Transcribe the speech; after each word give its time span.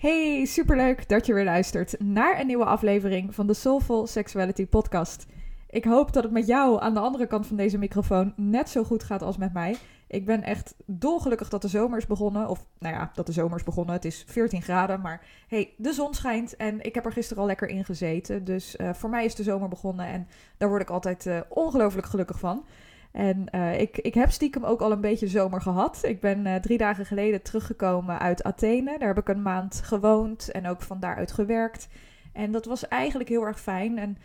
Hey, 0.00 0.44
superleuk 0.44 1.08
dat 1.08 1.26
je 1.26 1.34
weer 1.34 1.44
luistert 1.44 1.94
naar 1.98 2.40
een 2.40 2.46
nieuwe 2.46 2.64
aflevering 2.64 3.34
van 3.34 3.46
de 3.46 3.54
Soulful 3.54 4.06
Sexuality 4.06 4.66
Podcast. 4.66 5.26
Ik 5.70 5.84
hoop 5.84 6.12
dat 6.12 6.22
het 6.22 6.32
met 6.32 6.46
jou 6.46 6.80
aan 6.82 6.94
de 6.94 7.00
andere 7.00 7.26
kant 7.26 7.46
van 7.46 7.56
deze 7.56 7.78
microfoon 7.78 8.32
net 8.36 8.68
zo 8.68 8.84
goed 8.84 9.04
gaat 9.04 9.22
als 9.22 9.36
met 9.36 9.52
mij. 9.52 9.76
Ik 10.06 10.26
ben 10.26 10.42
echt 10.42 10.74
dolgelukkig 10.86 11.48
dat 11.48 11.62
de 11.62 11.68
zomer 11.68 11.98
is 11.98 12.06
begonnen. 12.06 12.48
Of 12.48 12.66
nou 12.78 12.94
ja, 12.94 13.10
dat 13.14 13.26
de 13.26 13.32
zomer 13.32 13.56
is 13.56 13.64
begonnen. 13.64 13.94
Het 13.94 14.04
is 14.04 14.24
14 14.26 14.62
graden, 14.62 15.00
maar 15.00 15.26
hey, 15.48 15.74
de 15.76 15.92
zon 15.92 16.14
schijnt 16.14 16.56
en 16.56 16.80
ik 16.80 16.94
heb 16.94 17.04
er 17.04 17.12
gisteren 17.12 17.42
al 17.42 17.48
lekker 17.48 17.68
in 17.68 17.84
gezeten. 17.84 18.44
Dus 18.44 18.76
uh, 18.76 18.92
voor 18.92 19.10
mij 19.10 19.24
is 19.24 19.34
de 19.34 19.42
zomer 19.42 19.68
begonnen 19.68 20.06
en 20.06 20.28
daar 20.56 20.68
word 20.68 20.82
ik 20.82 20.90
altijd 20.90 21.26
uh, 21.26 21.40
ongelooflijk 21.48 22.06
gelukkig 22.06 22.38
van. 22.38 22.64
En 23.12 23.46
uh, 23.54 23.80
ik, 23.80 23.98
ik 23.98 24.14
heb 24.14 24.30
stiekem 24.30 24.64
ook 24.64 24.80
al 24.80 24.92
een 24.92 25.00
beetje 25.00 25.28
zomer 25.28 25.60
gehad. 25.60 25.98
Ik 26.02 26.20
ben 26.20 26.46
uh, 26.46 26.54
drie 26.54 26.78
dagen 26.78 27.06
geleden 27.06 27.42
teruggekomen 27.42 28.18
uit 28.18 28.42
Athene. 28.42 28.98
Daar 28.98 29.08
heb 29.08 29.18
ik 29.18 29.28
een 29.28 29.42
maand 29.42 29.80
gewoond 29.84 30.50
en 30.50 30.66
ook 30.66 30.82
van 30.82 31.00
daaruit 31.00 31.32
gewerkt. 31.32 31.88
En 32.32 32.52
dat 32.52 32.64
was 32.64 32.88
eigenlijk 32.88 33.28
heel 33.28 33.46
erg 33.46 33.60
fijn. 33.60 33.98
En 33.98 34.18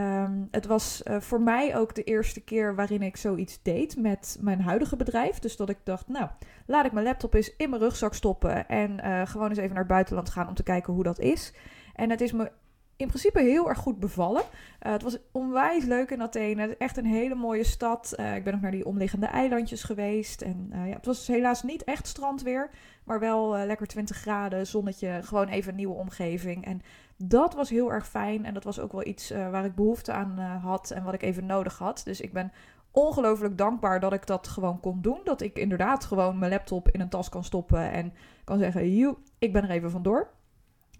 um, 0.00 0.48
het 0.50 0.66
was 0.66 1.02
uh, 1.04 1.20
voor 1.20 1.40
mij 1.40 1.76
ook 1.76 1.94
de 1.94 2.02
eerste 2.02 2.40
keer 2.40 2.74
waarin 2.74 3.02
ik 3.02 3.16
zoiets 3.16 3.62
deed 3.62 3.96
met 3.96 4.38
mijn 4.40 4.60
huidige 4.60 4.96
bedrijf. 4.96 5.38
Dus 5.38 5.56
dat 5.56 5.68
ik 5.68 5.78
dacht, 5.84 6.08
nou, 6.08 6.28
laat 6.66 6.86
ik 6.86 6.92
mijn 6.92 7.06
laptop 7.06 7.34
eens 7.34 7.56
in 7.56 7.70
mijn 7.70 7.82
rugzak 7.82 8.14
stoppen 8.14 8.68
en 8.68 9.00
gewoon 9.28 9.48
eens 9.48 9.58
even 9.58 9.70
naar 9.70 9.78
het 9.78 9.92
buitenland 9.92 10.30
gaan 10.30 10.48
om 10.48 10.54
te 10.54 10.62
kijken 10.62 10.92
hoe 10.92 11.02
dat 11.02 11.18
is. 11.18 11.54
En 11.94 12.10
het 12.10 12.20
is 12.20 12.32
me 12.32 12.50
in 12.96 13.06
principe 13.06 13.40
heel 13.40 13.68
erg 13.68 13.78
goed 13.78 13.98
bevallen. 13.98 14.42
Uh, 14.42 14.92
het 14.92 15.02
was 15.02 15.18
onwijs 15.32 15.84
leuk 15.84 16.10
in 16.10 16.22
Athene. 16.22 16.76
Echt 16.76 16.96
een 16.96 17.06
hele 17.06 17.34
mooie 17.34 17.64
stad. 17.64 18.14
Uh, 18.16 18.36
ik 18.36 18.44
ben 18.44 18.52
nog 18.52 18.62
naar 18.62 18.70
die 18.70 18.86
omliggende 18.86 19.26
eilandjes 19.26 19.82
geweest. 19.82 20.42
En 20.42 20.70
uh, 20.72 20.88
ja, 20.88 20.94
het 20.94 21.06
was 21.06 21.26
helaas 21.26 21.62
niet 21.62 21.84
echt 21.84 22.06
strandweer. 22.06 22.70
Maar 23.04 23.20
wel 23.20 23.56
lekker 23.56 23.86
20 23.86 24.16
graden, 24.16 24.66
zonnetje. 24.66 25.20
Gewoon 25.22 25.48
even 25.48 25.70
een 25.70 25.76
nieuwe 25.76 25.94
omgeving. 25.94 26.64
En 26.64 26.82
dat 27.16 27.54
was 27.54 27.70
heel 27.70 27.92
erg 27.92 28.08
fijn. 28.08 28.44
En 28.44 28.54
dat 28.54 28.64
was 28.64 28.80
ook 28.80 28.92
wel 28.92 29.06
iets 29.06 29.30
waar 29.30 29.64
ik 29.64 29.74
behoefte 29.74 30.12
aan 30.12 30.38
had. 30.38 30.90
En 30.90 31.04
wat 31.04 31.14
ik 31.14 31.22
even 31.22 31.46
nodig 31.46 31.78
had. 31.78 32.00
Dus 32.04 32.20
ik 32.20 32.32
ben 32.32 32.52
ongelooflijk 32.90 33.58
dankbaar 33.58 34.00
dat 34.00 34.12
ik 34.12 34.26
dat 34.26 34.48
gewoon 34.48 34.80
kon 34.80 35.00
doen. 35.00 35.20
Dat 35.24 35.40
ik 35.40 35.58
inderdaad 35.58 36.04
gewoon 36.04 36.38
mijn 36.38 36.50
laptop 36.50 36.88
in 36.90 37.00
een 37.00 37.08
tas 37.08 37.28
kan 37.28 37.44
stoppen. 37.44 37.90
En 37.90 38.12
kan 38.44 38.58
zeggen, 38.58 38.94
joe, 38.94 39.16
ik 39.38 39.52
ben 39.52 39.62
er 39.62 39.70
even 39.70 39.90
vandoor. 39.90 40.28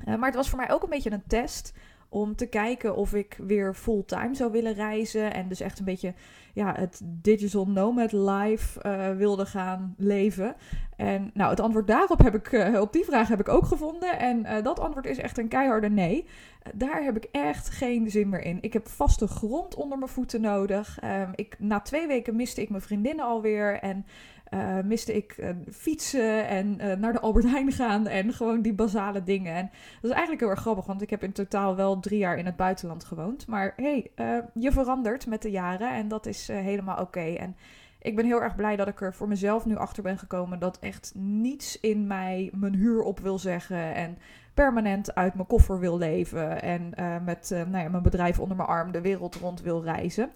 Uh, 0.01 0.15
maar 0.17 0.27
het 0.27 0.35
was 0.35 0.49
voor 0.49 0.59
mij 0.59 0.71
ook 0.71 0.83
een 0.83 0.89
beetje 0.89 1.13
een 1.13 1.27
test 1.27 1.73
om 2.09 2.37
te 2.37 2.47
kijken 2.47 2.97
of 2.97 3.15
ik 3.15 3.39
weer 3.47 3.75
fulltime 3.75 4.35
zou 4.35 4.53
willen 4.53 4.75
reizen. 4.75 5.35
En 5.35 5.49
dus 5.49 5.61
echt 5.61 5.79
een 5.79 5.85
beetje 5.85 6.15
ja, 6.53 6.75
het 6.77 7.01
digital 7.05 7.69
nomad 7.69 8.13
life 8.13 8.81
uh, 8.87 9.17
wilde 9.17 9.47
gaan 9.47 9.95
leven. 9.99 10.55
En 10.97 11.31
nou, 11.35 11.51
het 11.51 11.61
antwoord 11.61 11.87
daarop 11.87 12.19
heb 12.19 12.35
ik, 12.35 12.53
uh, 12.53 12.81
op 12.81 12.93
die 12.93 13.05
vraag 13.05 13.29
heb 13.29 13.41
ik 13.41 13.49
ook 13.49 13.67
gevonden. 13.67 14.19
En 14.19 14.63
dat 14.63 14.81
antwoord 14.81 15.07
is 15.07 15.19
echt 15.19 15.39
een 15.39 15.49
keiharde 15.49 15.91
nee. 15.91 16.27
daar 16.75 17.03
heb 17.03 17.17
ik 17.17 17.29
echt 17.33 17.71
geen 17.71 18.11
zin 18.11 18.29
meer 18.29 18.43
in. 18.43 18.59
Ik 18.61 18.73
heb 18.73 18.89
vaste 18.89 19.27
grond 19.27 19.75
onder 19.75 19.99
mijn 19.99 20.11
voeten 20.11 20.41
nodig. 20.41 20.99
Um, 21.05 21.31
ik, 21.35 21.57
na 21.59 21.81
twee 21.81 22.07
weken 22.07 22.37
miste 22.37 22.63
ik 22.63 22.71
mijn 22.71 22.83
vriendinnen 22.83 23.25
alweer. 23.25 23.79
En 23.79 24.07
uh, 24.55 24.79
miste 24.85 25.15
ik 25.15 25.37
uh, 25.39 25.49
fietsen 25.71 26.49
en 26.49 26.79
uh, 26.81 26.93
naar 26.93 27.13
de 27.13 27.21
Albert 27.21 27.45
Heijn 27.45 27.73
gaan 27.73 28.07
en 28.07 28.33
gewoon 28.33 28.63
die 28.63 28.75
basale 28.75 29.23
dingen. 29.23 29.55
En 29.55 29.71
dat 30.01 30.11
is 30.11 30.11
eigenlijk 30.11 30.41
heel 30.41 30.51
erg 30.51 30.61
grappig, 30.61 30.87
want 30.87 31.03
ik 31.03 31.11
heb 31.11 31.23
in 31.23 31.33
totaal 31.33 31.77
wel 31.77 32.01
drie 32.01 32.19
jaar 32.19 32.39
in 32.39 32.47
het 32.47 32.57
buitenland 32.57 33.05
gewoond. 33.05 33.47
Maar 33.47 33.73
hey, 33.77 34.11
je 34.55 34.73
verandert 34.73 35.27
met 35.27 35.43
de 35.43 35.51
jaren 35.51 35.91
en 35.91 36.09
dat 36.09 36.27
is 36.27 36.49
helemaal 36.49 37.01
oké. 37.01 37.21
En 37.21 37.57
ik 38.05 38.17
ben 38.17 38.25
heel 38.25 38.43
erg 38.43 38.57
blij 38.57 38.77
dat 38.77 38.89
ik 38.89 39.01
er 39.01 39.15
voor 39.15 39.29
mezelf 39.29 39.65
nu 39.65 39.77
achter 39.77 40.03
ben 40.03 40.19
gekomen 40.19 40.59
dat 40.59 40.79
echt 40.79 41.13
niets 41.15 41.81
in 41.81 42.07
mij 42.07 42.51
mijn 42.55 42.75
huur 42.75 43.03
op 43.03 43.21
wil 43.21 43.39
zeggen 43.39 43.95
en 43.95 44.19
permanent 44.55 45.15
uit 45.15 45.35
mijn 45.35 45.47
koffer 45.47 45.79
wil 45.79 45.99
leven 45.99 46.63
en 46.63 46.93
met 47.25 47.51
nou 47.51 47.85
ja, 47.85 47.89
mijn 47.89 48.03
bedrijf 48.03 48.41
onder 48.41 48.57
mijn 48.57 48.69
arm 48.69 48.93
de 48.93 49.01
wereld 49.01 49.35
rond 49.35 49.63
wil 49.63 49.83
reizen. 49.83 50.31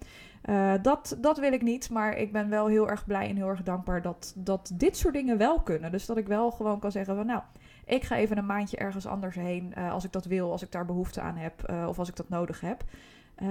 Uh, 0.44 0.72
dat, 0.82 1.16
dat 1.20 1.38
wil 1.38 1.52
ik 1.52 1.62
niet, 1.62 1.90
maar 1.90 2.16
ik 2.16 2.32
ben 2.32 2.48
wel 2.48 2.66
heel 2.66 2.88
erg 2.88 3.06
blij 3.06 3.28
en 3.28 3.36
heel 3.36 3.48
erg 3.48 3.62
dankbaar 3.62 4.02
dat, 4.02 4.32
dat 4.36 4.70
dit 4.74 4.96
soort 4.96 5.14
dingen 5.14 5.38
wel 5.38 5.60
kunnen. 5.60 5.90
Dus 5.90 6.06
dat 6.06 6.16
ik 6.16 6.26
wel 6.26 6.50
gewoon 6.50 6.78
kan 6.78 6.92
zeggen 6.92 7.16
van 7.16 7.26
nou, 7.26 7.40
ik 7.84 8.04
ga 8.04 8.16
even 8.16 8.38
een 8.38 8.46
maandje 8.46 8.76
ergens 8.76 9.06
anders 9.06 9.34
heen 9.34 9.74
als 9.74 10.04
ik 10.04 10.12
dat 10.12 10.24
wil, 10.24 10.50
als 10.50 10.62
ik 10.62 10.72
daar 10.72 10.84
behoefte 10.84 11.20
aan 11.20 11.36
heb 11.36 11.72
of 11.88 11.98
als 11.98 12.08
ik 12.08 12.16
dat 12.16 12.28
nodig 12.28 12.60
heb. 12.60 12.84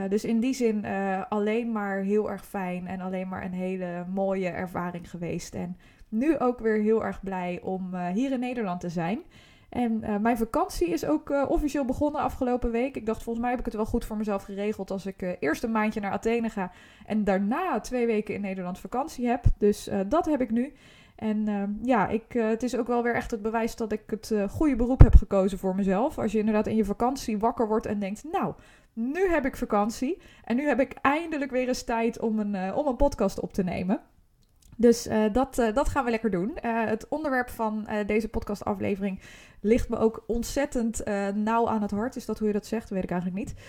Dus 0.09 0.25
in 0.25 0.39
die 0.39 0.53
zin 0.53 0.85
alleen 1.29 1.71
maar 1.71 1.97
heel 1.97 2.29
erg 2.31 2.45
fijn 2.45 2.87
en 2.87 3.01
alleen 3.01 3.27
maar 3.27 3.45
een 3.45 3.53
hele 3.53 4.05
mooie 4.13 4.49
ervaring 4.49 5.09
geweest. 5.09 5.55
En 5.55 5.77
nu 6.09 6.39
ook 6.39 6.59
weer 6.59 6.81
heel 6.81 7.05
erg 7.05 7.23
blij 7.23 7.59
om 7.63 7.95
hier 7.95 8.31
in 8.31 8.39
Nederland 8.39 8.79
te 8.79 8.89
zijn. 8.89 9.19
En 9.69 10.21
mijn 10.21 10.37
vakantie 10.37 10.87
is 10.87 11.05
ook 11.05 11.29
officieel 11.49 11.85
begonnen 11.85 12.21
afgelopen 12.21 12.71
week. 12.71 12.95
Ik 12.95 13.05
dacht, 13.05 13.23
volgens 13.23 13.39
mij 13.39 13.49
heb 13.49 13.59
ik 13.59 13.65
het 13.65 13.75
wel 13.75 13.85
goed 13.85 14.05
voor 14.05 14.17
mezelf 14.17 14.43
geregeld 14.43 14.91
als 14.91 15.05
ik 15.05 15.37
eerst 15.39 15.63
een 15.63 15.71
maandje 15.71 15.99
naar 15.99 16.11
Athene 16.11 16.49
ga 16.49 16.71
en 17.05 17.23
daarna 17.23 17.79
twee 17.79 18.05
weken 18.05 18.33
in 18.33 18.41
Nederland 18.41 18.79
vakantie 18.79 19.27
heb. 19.27 19.43
Dus 19.57 19.89
dat 20.07 20.25
heb 20.25 20.41
ik 20.41 20.51
nu. 20.51 20.73
En 21.15 21.79
ja, 21.83 22.07
ik, 22.07 22.33
het 22.33 22.63
is 22.63 22.77
ook 22.77 22.87
wel 22.87 23.03
weer 23.03 23.15
echt 23.15 23.31
het 23.31 23.41
bewijs 23.41 23.75
dat 23.75 23.91
ik 23.91 24.01
het 24.05 24.33
goede 24.49 24.75
beroep 24.75 25.01
heb 25.01 25.15
gekozen 25.15 25.57
voor 25.57 25.75
mezelf. 25.75 26.17
Als 26.17 26.31
je 26.31 26.39
inderdaad 26.39 26.67
in 26.67 26.75
je 26.75 26.85
vakantie 26.85 27.37
wakker 27.37 27.67
wordt 27.67 27.85
en 27.85 27.99
denkt, 27.99 28.23
nou, 28.31 28.53
nu 28.97 29.29
heb 29.29 29.45
ik 29.45 29.57
vakantie. 29.57 30.21
En 30.43 30.55
nu 30.55 30.67
heb 30.67 30.79
ik 30.79 30.93
eindelijk 31.01 31.51
weer 31.51 31.67
eens 31.67 31.83
tijd 31.83 32.19
om 32.19 32.39
een, 32.39 32.73
om 32.73 32.87
een 32.87 32.95
podcast 32.95 33.39
op 33.39 33.53
te 33.53 33.63
nemen. 33.63 34.01
Dus 34.77 35.07
uh, 35.07 35.33
dat, 35.33 35.59
uh, 35.59 35.73
dat 35.73 35.89
gaan 35.89 36.05
we 36.05 36.11
lekker 36.11 36.31
doen. 36.31 36.57
Het 36.61 37.07
onderwerp 37.07 37.49
van 37.49 37.87
deze 38.05 38.29
podcastaflevering 38.29 39.21
ligt 39.61 39.89
me 39.89 39.97
ook 39.97 40.23
ontzettend 40.27 41.03
nauw 41.33 41.67
aan 41.67 41.81
het 41.81 41.91
hart. 41.91 42.15
Is 42.15 42.25
dat 42.25 42.39
hoe 42.39 42.47
je 42.47 42.53
dat 42.53 42.65
zegt? 42.65 42.89
weet 42.89 43.03
ik 43.03 43.11
eigenlijk 43.11 43.45
niet. 43.45 43.59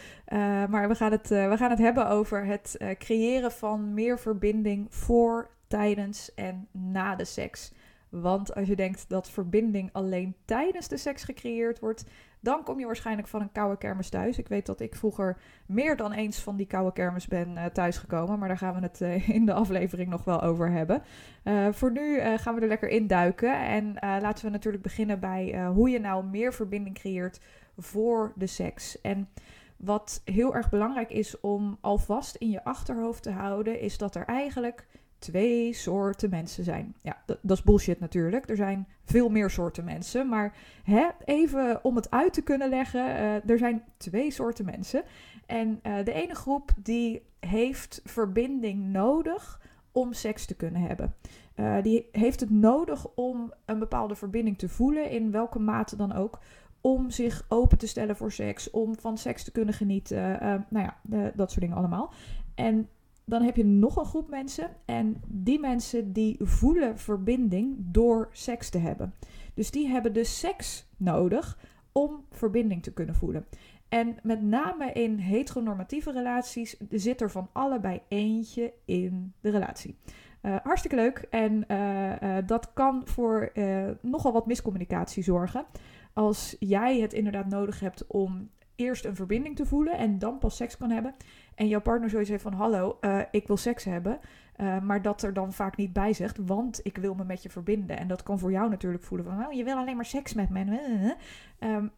maar 0.70 0.88
we 0.88 0.94
gaan, 0.94 1.12
het, 1.12 1.28
we 1.28 1.54
gaan 1.56 1.70
het 1.70 1.78
hebben 1.78 2.08
over 2.08 2.44
het 2.44 2.76
creëren 2.98 3.52
van 3.52 3.94
meer 3.94 4.18
verbinding 4.18 4.86
voor, 4.90 5.50
tijdens 5.66 6.34
en 6.34 6.68
na 6.72 7.14
de 7.14 7.24
seks. 7.24 7.72
Want 8.10 8.54
als 8.54 8.68
je 8.68 8.76
denkt 8.76 9.08
dat 9.08 9.30
verbinding 9.30 9.90
alleen 9.92 10.36
tijdens 10.44 10.88
de 10.88 10.96
seks 10.96 11.24
gecreëerd 11.24 11.78
wordt, 11.78 12.04
dan 12.40 12.62
kom 12.62 12.78
je 12.78 12.86
waarschijnlijk 12.86 13.28
van 13.28 13.40
een 13.40 13.52
koude 13.52 13.78
kermis 13.78 14.08
thuis. 14.08 14.38
Ik 14.38 14.48
weet 14.48 14.66
dat 14.66 14.80
ik 14.80 14.94
vroeger 14.94 15.40
meer 15.66 15.96
dan 15.96 16.12
eens 16.12 16.38
van 16.38 16.56
die 16.56 16.66
koude 16.66 16.92
kermis 16.92 17.26
ben 17.26 17.50
uh, 17.50 17.64
thuisgekomen. 17.64 18.38
Maar 18.38 18.48
daar 18.48 18.58
gaan 18.58 18.74
we 18.74 18.80
het 18.80 19.00
uh, 19.00 19.28
in 19.38 19.46
de 19.46 19.52
aflevering 19.52 20.10
nog 20.10 20.24
wel 20.24 20.42
over 20.42 20.70
hebben. 20.70 21.02
Uh, 21.44 21.68
voor 21.72 21.92
nu 21.92 22.20
gaan 22.20 22.54
we 22.54 22.60
er 22.60 22.68
lekker 22.68 22.88
in 22.88 23.06
duiken. 23.06 23.60
En 23.60 23.94
laten 24.00 24.44
we 24.44 24.50
natuurlijk 24.50 24.82
beginnen 24.82 25.20
bij 25.20 25.66
hoe 25.66 25.90
je 25.90 26.00
nou 26.00 26.24
meer 26.24 26.54
verbinding 26.54 26.98
creëert 26.98 27.40
voor 27.76 28.32
de 28.36 28.46
seks. 28.46 29.00
En 29.00 29.28
wat 29.76 30.22
heel 30.24 30.54
erg 30.54 30.70
belangrijk 30.70 31.10
is 31.10 31.40
om 31.40 31.78
alvast 31.80 32.34
in 32.34 32.50
je 32.50 32.64
achterhoofd 32.64 33.22
te 33.22 33.30
houden, 33.30 33.80
is 33.80 33.98
dat 33.98 34.14
er 34.14 34.24
eigenlijk 34.24 34.86
twee 35.18 35.72
soorten 35.72 36.30
mensen 36.30 36.64
zijn. 36.64 36.94
Ja, 37.02 37.16
dat, 37.26 37.38
is 37.58 37.62
bullshit 37.62 38.00
natuurlijk. 38.00 38.48
Er 38.48 38.56
zijn 38.56 38.86
veel 39.04 39.28
meer 39.28 39.50
soorten 39.50 39.84
mensen. 39.84 40.28
Maar 40.28 40.56
hè, 40.82 41.08
even 41.24 41.84
om 41.84 41.96
het 41.96 42.10
uit 42.10 42.32
te 42.32 42.42
kunnen 42.42 42.68
leggen, 42.68 43.00
uh, 43.00 43.50
er 43.50 43.58
zijn 43.58 43.82
twee 43.96 44.30
soorten 44.30 44.64
mensen. 44.64 45.02
En 45.46 45.80
uh, 45.86 46.04
de 46.04 46.12
ene 46.12 46.34
groep 46.34 46.70
die 46.76 47.22
heeft 47.40 48.00
verbinding 48.04 48.84
nodig 48.84 49.60
om 49.92 50.12
seks 50.12 50.46
te 50.46 50.54
kunnen 50.54 50.80
hebben. 50.80 51.14
Uh, 51.56 51.82
die 51.82 52.08
heeft 52.12 52.40
het 52.40 52.50
nodig 52.50 53.06
om 53.14 53.52
een 53.64 53.78
bepaalde 53.78 54.14
verbinding 54.14 54.58
te 54.58 54.68
voelen, 54.68 55.10
in 55.10 55.30
welke 55.30 55.58
mate 55.58 55.96
dan 55.96 56.12
ook. 56.12 56.38
Om 56.80 57.10
zich 57.10 57.44
open 57.48 57.78
te 57.78 57.86
stellen 57.86 58.16
voor 58.16 58.32
seks, 58.32 58.70
om 58.70 58.98
van 58.98 59.18
seks 59.18 59.44
te 59.44 59.50
kunnen 59.50 59.74
genieten. 59.74 60.38
nou 60.68 60.90
ja, 61.02 61.30
dat 61.34 61.50
soort 61.50 61.60
dingen 61.60 61.76
allemaal. 61.76 62.12
En 62.54 62.88
dan 63.28 63.42
heb 63.42 63.56
je 63.56 63.64
nog 63.64 63.96
een 63.96 64.04
groep 64.04 64.28
mensen. 64.28 64.70
En 64.84 65.22
die 65.26 65.60
mensen 65.60 66.12
die 66.12 66.36
voelen 66.40 66.98
verbinding 66.98 67.76
door 67.78 68.28
seks 68.32 68.70
te 68.70 68.78
hebben. 68.78 69.14
Dus 69.54 69.70
die 69.70 69.88
hebben 69.88 70.12
de 70.12 70.24
seks 70.24 70.88
nodig 70.96 71.58
om 71.92 72.24
verbinding 72.30 72.82
te 72.82 72.92
kunnen 72.92 73.14
voelen. 73.14 73.46
En 73.88 74.16
met 74.22 74.42
name 74.42 74.92
in 74.92 75.16
heteronormatieve 75.16 76.12
relaties 76.12 76.76
zit 76.90 77.20
er 77.20 77.30
van 77.30 77.48
allebei 77.52 78.00
eentje 78.08 78.72
in 78.84 79.32
de 79.40 79.50
relatie. 79.50 79.96
Uh, 80.42 80.56
hartstikke 80.62 80.96
leuk. 80.96 81.26
En 81.30 81.64
uh, 81.68 82.22
uh, 82.22 82.36
dat 82.46 82.72
kan 82.72 83.02
voor 83.04 83.52
nogal 84.00 84.32
wat 84.32 84.46
miscommunicatie 84.46 85.22
zorgen. 85.22 85.64
Als 86.12 86.56
jij 86.58 87.00
het 87.00 87.12
inderdaad 87.12 87.46
nodig 87.46 87.80
hebt 87.80 88.06
om 88.06 88.50
eerst 88.78 89.04
een 89.04 89.16
verbinding 89.16 89.56
te 89.56 89.66
voelen 89.66 89.98
en 89.98 90.18
dan 90.18 90.38
pas 90.38 90.56
seks 90.56 90.76
kan 90.76 90.90
hebben. 90.90 91.14
En 91.54 91.68
jouw 91.68 91.80
partner 91.80 92.10
zoiets 92.10 92.30
heeft 92.30 92.42
van 92.42 92.52
hallo, 92.52 92.98
uh, 93.00 93.20
ik 93.30 93.46
wil 93.46 93.56
seks 93.56 93.84
hebben. 93.84 94.18
Uh, 94.60 94.80
maar 94.80 95.02
dat 95.02 95.22
er 95.22 95.32
dan 95.32 95.52
vaak 95.52 95.76
niet 95.76 95.92
bij 95.92 96.12
zegt, 96.12 96.36
want 96.46 96.80
ik 96.82 96.96
wil 96.96 97.14
me 97.14 97.24
met 97.24 97.42
je 97.42 97.50
verbinden. 97.50 97.98
En 97.98 98.08
dat 98.08 98.22
kan 98.22 98.38
voor 98.38 98.50
jou 98.50 98.70
natuurlijk 98.70 99.04
voelen 99.04 99.26
van, 99.26 99.46
oh, 99.46 99.52
je 99.52 99.64
wil 99.64 99.76
alleen 99.76 99.96
maar 99.96 100.04
seks 100.04 100.34
met 100.34 100.50
me. 100.50 101.14
Um, 101.60 101.90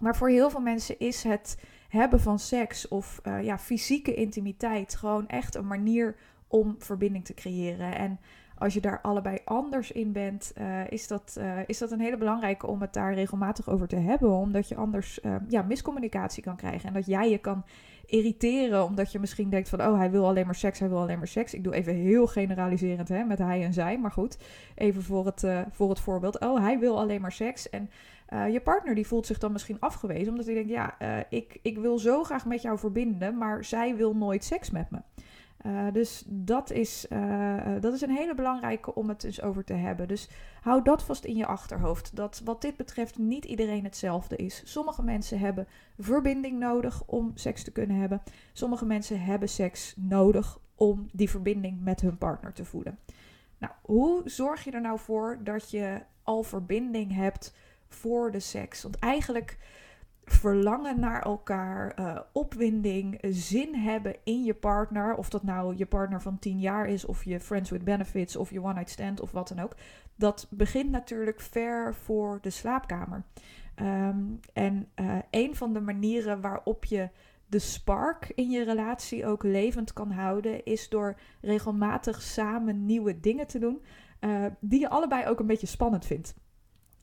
maar 0.00 0.16
voor 0.16 0.28
heel 0.28 0.50
veel 0.50 0.60
mensen 0.60 0.98
is 0.98 1.22
het 1.22 1.62
hebben 1.88 2.20
van 2.20 2.38
seks 2.38 2.88
of 2.88 3.20
ja, 3.42 3.58
fysieke 3.58 4.14
intimiteit 4.14 4.94
gewoon 4.94 5.28
echt 5.28 5.54
een 5.54 5.66
manier 5.66 6.16
om 6.48 6.74
verbinding 6.78 7.24
te 7.24 7.34
creëren. 7.34 7.94
En 7.94 8.20
als 8.58 8.74
je 8.74 8.80
daar 8.80 9.00
allebei 9.00 9.38
anders 9.44 9.92
in 9.92 10.12
bent, 10.12 10.52
uh, 10.58 10.90
is, 10.90 11.08
dat, 11.08 11.36
uh, 11.38 11.58
is 11.66 11.78
dat 11.78 11.90
een 11.90 12.00
hele 12.00 12.16
belangrijke 12.16 12.66
om 12.66 12.80
het 12.80 12.92
daar 12.92 13.14
regelmatig 13.14 13.68
over 13.68 13.88
te 13.88 13.96
hebben. 13.96 14.30
Omdat 14.30 14.68
je 14.68 14.74
anders 14.74 15.18
uh, 15.22 15.34
ja, 15.48 15.62
miscommunicatie 15.62 16.42
kan 16.42 16.56
krijgen. 16.56 16.88
En 16.88 16.94
dat 16.94 17.06
jij 17.06 17.30
je 17.30 17.38
kan 17.38 17.64
irriteren 18.06 18.84
omdat 18.84 19.12
je 19.12 19.18
misschien 19.18 19.50
denkt 19.50 19.68
van... 19.68 19.80
oh, 19.80 19.98
hij 19.98 20.10
wil 20.10 20.26
alleen 20.26 20.46
maar 20.46 20.54
seks, 20.54 20.78
hij 20.78 20.88
wil 20.88 21.00
alleen 21.00 21.18
maar 21.18 21.28
seks. 21.28 21.54
Ik 21.54 21.64
doe 21.64 21.74
even 21.74 21.94
heel 21.94 22.26
generaliserend 22.26 23.08
hè, 23.08 23.24
met 23.24 23.38
hij 23.38 23.64
en 23.64 23.72
zij. 23.72 23.98
Maar 23.98 24.12
goed, 24.12 24.38
even 24.74 25.02
voor 25.02 25.26
het, 25.26 25.46
voor 25.70 25.88
het 25.88 26.00
voorbeeld. 26.00 26.40
Oh, 26.40 26.60
hij 26.60 26.78
wil 26.78 26.98
alleen 26.98 27.20
maar 27.20 27.32
seks. 27.32 27.70
En 27.70 27.90
je 28.52 28.60
partner 28.60 28.94
die 28.94 29.06
voelt 29.06 29.26
zich 29.26 29.38
dan 29.38 29.52
misschien 29.52 29.80
afgewezen. 29.80 30.28
Omdat 30.28 30.46
hij 30.46 30.54
denkt, 30.54 30.70
ja, 30.70 30.96
ik, 31.28 31.58
ik 31.62 31.78
wil 31.78 31.98
zo 31.98 32.24
graag 32.24 32.46
met 32.46 32.62
jou 32.62 32.78
verbinden... 32.78 33.38
maar 33.38 33.64
zij 33.64 33.96
wil 33.96 34.16
nooit 34.16 34.44
seks 34.44 34.70
met 34.70 34.90
me. 34.90 34.98
Uh, 35.66 35.86
dus 35.92 36.24
dat 36.26 36.70
is, 36.70 37.06
uh, 37.12 37.66
dat 37.80 37.94
is 37.94 38.00
een 38.00 38.16
hele 38.16 38.34
belangrijke 38.34 38.94
om 38.94 39.08
het 39.08 39.24
eens 39.24 39.42
over 39.42 39.64
te 39.64 39.72
hebben. 39.72 40.08
Dus 40.08 40.28
hou 40.60 40.82
dat 40.82 41.02
vast 41.02 41.24
in 41.24 41.36
je 41.36 41.46
achterhoofd. 41.46 42.16
Dat 42.16 42.40
wat 42.44 42.60
dit 42.60 42.76
betreft 42.76 43.18
niet 43.18 43.44
iedereen 43.44 43.84
hetzelfde 43.84 44.36
is. 44.36 44.62
Sommige 44.64 45.02
mensen 45.02 45.38
hebben 45.38 45.66
verbinding 45.98 46.58
nodig 46.58 47.02
om 47.06 47.30
seks 47.34 47.64
te 47.64 47.72
kunnen 47.72 47.96
hebben. 47.96 48.22
Sommige 48.52 48.84
mensen 48.84 49.20
hebben 49.20 49.48
seks 49.48 49.94
nodig 49.96 50.58
om 50.74 51.08
die 51.12 51.30
verbinding 51.30 51.80
met 51.80 52.00
hun 52.00 52.18
partner 52.18 52.52
te 52.52 52.64
voelen. 52.64 52.98
Nou, 53.58 53.72
hoe 53.82 54.22
zorg 54.24 54.64
je 54.64 54.70
er 54.70 54.80
nou 54.80 54.98
voor 54.98 55.38
dat 55.44 55.70
je 55.70 56.02
al 56.22 56.42
verbinding 56.42 57.14
hebt 57.14 57.54
voor 57.88 58.30
de 58.30 58.40
seks? 58.40 58.82
Want 58.82 58.98
eigenlijk 58.98 59.58
verlangen 60.24 61.00
naar 61.00 61.22
elkaar, 61.22 61.98
uh, 61.98 62.18
opwinding, 62.32 63.18
zin 63.20 63.74
hebben 63.74 64.16
in 64.24 64.44
je 64.44 64.54
partner. 64.54 65.14
Of 65.14 65.30
dat 65.30 65.42
nou 65.42 65.76
je 65.76 65.86
partner 65.86 66.22
van 66.22 66.38
10 66.38 66.60
jaar 66.60 66.88
is, 66.88 67.04
of 67.04 67.24
je 67.24 67.40
friends 67.40 67.70
with 67.70 67.84
benefits, 67.84 68.36
of 68.36 68.50
je 68.50 68.62
one 68.62 68.72
night 68.72 68.90
stand, 68.90 69.20
of 69.20 69.30
wat 69.30 69.48
dan 69.48 69.60
ook. 69.60 69.76
Dat 70.16 70.46
begint 70.50 70.90
natuurlijk 70.90 71.40
ver 71.40 71.94
voor 71.94 72.38
de 72.40 72.50
slaapkamer. 72.50 73.22
Um, 73.76 74.40
en 74.52 74.88
uh, 75.00 75.18
een 75.30 75.56
van 75.56 75.72
de 75.72 75.80
manieren 75.80 76.40
waarop 76.40 76.84
je 76.84 77.08
de 77.46 77.58
spark 77.58 78.32
in 78.34 78.50
je 78.50 78.64
relatie 78.64 79.26
ook 79.26 79.42
levend 79.42 79.92
kan 79.92 80.10
houden, 80.10 80.64
is 80.64 80.88
door 80.88 81.18
regelmatig 81.40 82.22
samen 82.22 82.86
nieuwe 82.86 83.20
dingen 83.20 83.46
te 83.46 83.58
doen. 83.58 83.82
Uh, 84.20 84.46
die 84.60 84.80
je 84.80 84.88
allebei 84.88 85.26
ook 85.26 85.40
een 85.40 85.46
beetje 85.46 85.66
spannend 85.66 86.06
vindt. 86.06 86.34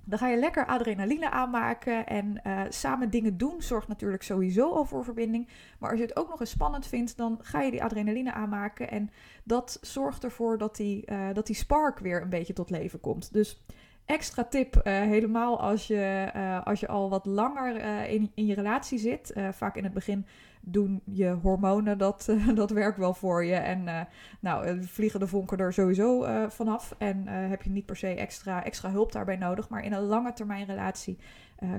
Dan 0.10 0.20
ga 0.20 0.28
je 0.28 0.38
lekker 0.38 0.66
adrenaline 0.66 1.30
aanmaken 1.30 2.08
en 2.08 2.42
uh, 2.48 2.62
samen 2.70 3.10
dingen 3.10 3.38
doen 3.38 3.62
zorgt 3.62 3.88
natuurlijk 3.88 4.24
sowieso 4.24 4.74
al 4.74 4.86
voor 4.86 5.04
verbinding. 5.04 5.48
Maar 5.80 5.90
als 5.90 6.00
je 6.00 6.06
het 6.06 6.18
ook 6.18 6.30
nog 6.30 6.40
eens 6.40 6.50
spannend 6.50 6.88
vindt, 6.88 7.18
dan 7.18 7.40
ga 7.42 7.62
je 7.62 7.72
die 7.72 7.84
adrenaline 7.84 8.34
aanmaken. 8.34 8.92
En 8.92 9.10
dat 9.44 9.78
zorgt 9.82 10.24
ervoor 10.24 10.58
dat 10.58 10.76
die, 10.76 11.12
uh, 11.12 11.34
dat 11.34 11.48
die 11.48 11.56
spark 11.56 12.00
weer 12.00 12.22
een 12.22 12.30
beetje 12.30 12.54
tot 12.54 12.70
leven 12.70 13.00
komt. 13.00 13.34
Dus 13.34 13.62
extra 14.10 14.44
tip, 14.44 14.76
uh, 14.76 14.84
helemaal 14.84 15.60
als 15.60 15.88
je, 15.88 16.32
als 16.64 16.80
je 16.80 16.88
al 16.88 17.10
wat 17.10 17.26
langer 17.26 17.76
in, 18.10 18.32
in 18.34 18.46
je 18.46 18.54
relatie 18.54 19.00
zit. 19.00 19.34
vaak 19.52 19.76
in 19.76 19.84
het 19.84 19.94
begin 19.94 20.26
doen 20.62 21.02
je 21.04 21.30
hormonen 21.30 21.98
dat, 21.98 22.34
dat 22.56 22.72
werkt 22.72 22.98
wel 22.98 23.14
voor 23.14 23.46
je. 23.46 23.56
En 23.56 24.08
nou, 24.40 24.66
eh, 24.66 24.76
vliegen 24.82 25.20
de 25.20 25.28
vonken 25.28 25.58
er 25.58 25.74
sowieso 25.74 26.26
vanaf. 26.48 26.96
En 26.98 27.28
heb 27.28 27.62
je 27.62 27.70
niet 27.70 27.86
per 27.86 27.96
se 27.96 28.08
extra, 28.08 28.64
extra 28.64 28.92
hulp 28.92 29.12
daarbij 29.12 29.36
nodig. 29.36 29.70
Maar 29.70 29.84
in 29.84 29.94
een 29.94 30.06
lange 30.06 30.34
termijn 30.34 30.66
relatie 30.66 31.18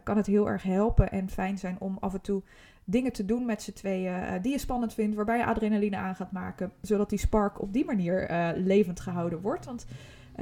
kan 0.03 0.17
het 0.17 0.27
heel 0.27 0.49
erg 0.49 0.63
helpen 0.63 1.11
en 1.11 1.29
fijn 1.29 1.59
zijn 1.59 1.77
om 1.79 1.97
af 2.01 2.15
en 2.15 2.21
toe 2.21 2.43
dingen 2.85 3.13
te 3.13 3.25
doen 3.25 3.45
met 3.45 3.63
z'n 3.63 3.73
tweeën 3.73 4.43
die 4.43 4.53
je 4.53 4.59
spannend 4.59 4.95
vindt. 4.95 5.17
Waarbij 5.17 5.39
je 5.39 5.47
adrenaline 5.47 5.97
aan 5.97 6.17
gaat 6.17 6.33
maken. 6.33 6.73
Zodat 6.81 7.11
die 7.11 7.19
spark 7.19 7.61
op 7.61 7.73
die 7.73 7.85
manier 7.85 8.31
levend 8.57 9.01
gehouden 9.01 9.41
wordt. 9.41 9.65
Want 9.65 9.87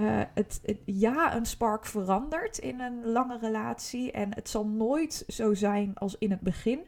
het, 0.04 0.60
het, 0.62 0.78
ja, 0.84 1.36
een 1.36 1.46
spark 1.46 1.86
verandert 1.86 2.58
in 2.58 2.80
een 2.80 3.06
lange 3.06 3.38
relatie. 3.38 4.12
En 4.12 4.34
het 4.34 4.48
zal 4.48 4.66
nooit 4.66 5.24
zo 5.28 5.54
zijn 5.54 5.94
als 5.94 6.16
in 6.18 6.30
het 6.30 6.40
begin. 6.40 6.80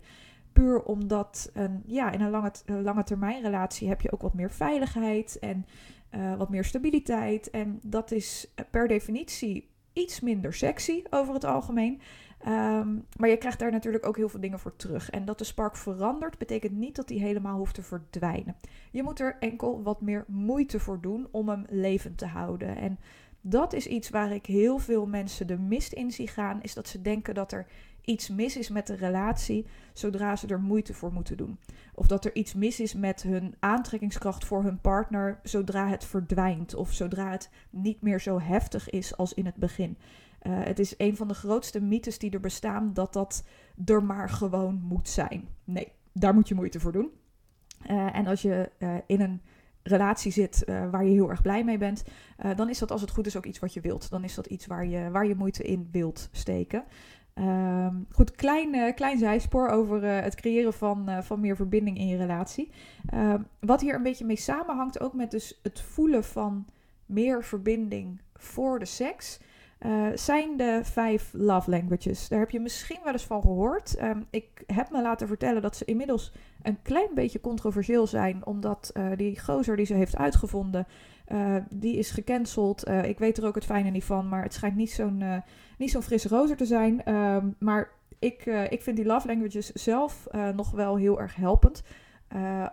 Puur 0.53 0.83
omdat 0.83 1.51
een, 1.55 1.83
ja, 1.87 2.11
in 2.11 2.21
een 2.21 2.31
lange, 2.31 2.53
lange 2.67 3.05
termijn 3.05 3.43
relatie 3.43 3.89
heb 3.89 4.01
je 4.01 4.13
ook 4.13 4.23
wat 4.23 4.35
meer 4.35 4.51
veiligheid 4.51 5.39
en 5.39 5.67
uh, 6.15 6.37
wat 6.37 6.49
meer 6.49 6.65
stabiliteit. 6.65 7.51
En 7.51 7.79
dat 7.83 8.11
is 8.11 8.55
per 8.71 8.89
definitie 8.89 9.71
iets 9.93 10.21
minder 10.21 10.55
sexy 10.55 11.03
over 11.11 11.35
het 11.35 11.45
algemeen. 11.45 12.01
Um, 12.47 13.07
maar 13.17 13.29
je 13.29 13.37
krijgt 13.37 13.59
daar 13.59 13.71
natuurlijk 13.71 14.07
ook 14.07 14.17
heel 14.17 14.29
veel 14.29 14.41
dingen 14.41 14.59
voor 14.59 14.77
terug. 14.77 15.11
En 15.11 15.25
dat 15.25 15.39
de 15.39 15.45
spark 15.45 15.77
verandert, 15.77 16.39
betekent 16.39 16.73
niet 16.73 16.97
dat 16.97 17.09
die 17.09 17.21
helemaal 17.21 17.57
hoeft 17.57 17.75
te 17.75 17.83
verdwijnen. 17.83 18.57
Je 18.91 19.03
moet 19.03 19.21
er 19.21 19.37
enkel 19.41 19.83
wat 19.83 20.01
meer 20.01 20.25
moeite 20.27 20.81
voor 20.81 21.01
doen 21.01 21.29
om 21.31 21.49
hem 21.49 21.65
levend 21.69 22.19
te 22.19 22.27
houden. 22.27 22.77
En 22.77 22.99
dat 23.41 23.73
is 23.73 23.87
iets 23.87 24.11
waar 24.11 24.33
ik 24.33 24.47
heel 24.47 24.79
veel 24.79 25.07
mensen 25.07 25.47
de 25.47 25.59
mist 25.59 25.93
in 25.93 26.11
zie 26.11 26.29
gaan, 26.29 26.63
is 26.63 26.75
dat 26.75 26.89
ze 26.89 27.03
denken 27.03 27.35
dat 27.35 27.53
er 27.53 27.67
iets 28.05 28.29
mis 28.29 28.57
is 28.57 28.69
met 28.69 28.87
de 28.87 28.95
relatie 28.95 29.67
zodra 29.93 30.37
ze 30.37 30.47
er 30.47 30.61
moeite 30.61 30.95
voor 30.95 31.13
moeten 31.13 31.37
doen. 31.37 31.59
Of 31.95 32.07
dat 32.07 32.25
er 32.25 32.35
iets 32.35 32.55
mis 32.55 32.81
is 32.81 32.95
met 32.95 33.23
hun 33.23 33.55
aantrekkingskracht 33.59 34.45
voor 34.45 34.63
hun 34.63 34.81
partner 34.81 35.41
zodra 35.43 35.89
het 35.89 36.05
verdwijnt 36.05 36.75
of 36.75 36.93
zodra 36.93 37.31
het 37.31 37.51
niet 37.71 38.03
meer 38.03 38.21
zo 38.21 38.41
heftig 38.41 38.91
is 38.91 39.17
als 39.17 39.35
in 39.35 39.47
het 39.47 39.57
begin. 39.57 39.99
Uh, 40.43 40.65
het 40.65 40.79
is 40.79 40.95
een 40.97 41.17
van 41.17 41.29
de 41.29 41.35
grootste 41.35 41.81
mythes 41.81 42.19
die 42.19 42.31
er 42.31 42.41
bestaan 42.41 42.93
dat 42.93 43.13
dat 43.13 43.45
er 43.85 44.05
maar 44.05 44.29
gewoon 44.29 44.81
moet 44.83 45.09
zijn. 45.09 45.49
Nee, 45.65 45.93
daar 46.13 46.35
moet 46.35 46.49
je 46.49 46.55
moeite 46.55 46.81
voor 46.81 46.93
doen. 46.93 47.11
Uh, 47.91 48.17
en 48.17 48.27
als 48.27 48.43
je 48.43 48.71
uh, 48.79 48.95
in 49.07 49.21
een 49.21 49.41
relatie 49.83 50.33
zit 50.33 50.65
waar 50.91 51.05
je 51.05 51.11
heel 51.11 51.31
erg 51.31 51.43
blij 51.43 51.65
mee 51.65 51.79
bent, 51.79 52.05
dan 52.57 52.69
is 52.69 52.79
dat 52.79 52.91
als 52.91 53.01
het 53.01 53.11
goed 53.11 53.27
is 53.27 53.37
ook 53.37 53.47
iets 53.47 53.59
wat 53.59 53.75
je 53.75 53.81
wilt. 53.81 54.11
Dan 54.11 54.25
is 54.25 54.35
dat 54.35 54.47
iets 54.47 54.67
waar 54.67 54.87
je, 54.87 55.11
waar 55.11 55.27
je 55.27 55.35
moeite 55.35 55.63
in 55.63 55.89
wilt 55.91 56.29
steken. 56.33 56.85
Um, 57.35 58.07
goed, 58.11 58.31
klein, 58.31 58.75
uh, 58.75 58.95
klein 58.95 59.19
zijspoor 59.19 59.69
over 59.69 60.03
het 60.05 60.35
creëren 60.35 60.73
van, 60.73 61.23
van 61.23 61.41
meer 61.41 61.57
verbinding 61.57 61.99
in 61.99 62.07
je 62.07 62.17
relatie. 62.17 62.71
Um, 63.15 63.47
wat 63.61 63.81
hier 63.81 63.95
een 63.95 64.03
beetje 64.03 64.25
mee 64.25 64.37
samenhangt, 64.37 65.01
ook 65.01 65.15
met 65.15 65.31
dus 65.31 65.61
het 65.63 65.81
voelen 65.81 66.25
van 66.25 66.67
meer 67.07 67.45
verbinding 67.45 68.21
voor 68.35 68.79
de 68.79 68.85
seks, 68.85 69.41
zijn 70.15 70.57
de 70.57 70.81
vijf 70.83 71.31
love 71.33 71.71
languages. 71.71 72.29
Daar 72.29 72.39
heb 72.39 72.51
je 72.51 72.61
misschien 72.61 72.99
wel 73.05 73.13
eens 73.13 73.25
van 73.25 73.41
gehoord. 73.41 74.03
Um, 74.03 74.27
ik 74.31 74.63
heb 74.67 74.91
me 74.91 75.03
laten 75.03 75.27
vertellen 75.27 75.63
dat 75.63 75.77
ze 75.77 75.85
inmiddels 75.85 76.33
een 76.63 76.83
klein 76.83 77.11
beetje 77.15 77.41
controversieel 77.41 78.07
zijn, 78.07 78.47
omdat 78.47 78.93
die 79.17 79.41
gozer 79.41 79.77
die 79.77 79.87
ze 79.87 79.95
heeft 79.95 80.17
uitgevonden, 80.17 80.87
die 81.71 81.97
is 81.97 82.11
gecanceld. 82.11 82.89
ik 82.89 83.19
weet 83.19 83.39
er 83.39 83.47
ook 83.47 83.55
het 83.55 83.65
fijne 83.65 83.91
niet 83.91 84.05
van, 84.05 84.29
maar 84.29 84.43
het 84.43 84.55
schijnt 84.55 84.77
niet 84.77 84.91
zo'n 84.91 85.43
niet 85.79 85.91
zo'n 85.91 86.03
frisse 86.03 86.29
rozer 86.29 86.57
te 86.57 86.67
zijn. 86.67 87.05
Ehm, 87.05 87.49
maar 87.59 87.91
ik, 88.19 88.47
ik 88.69 88.83
vind 88.83 88.97
die 88.97 89.07
love 89.07 89.27
languages 89.27 89.73
zelf 89.73 90.27
nog 90.55 90.71
wel 90.71 90.97
heel 90.97 91.21
erg 91.21 91.35
helpend. 91.35 91.83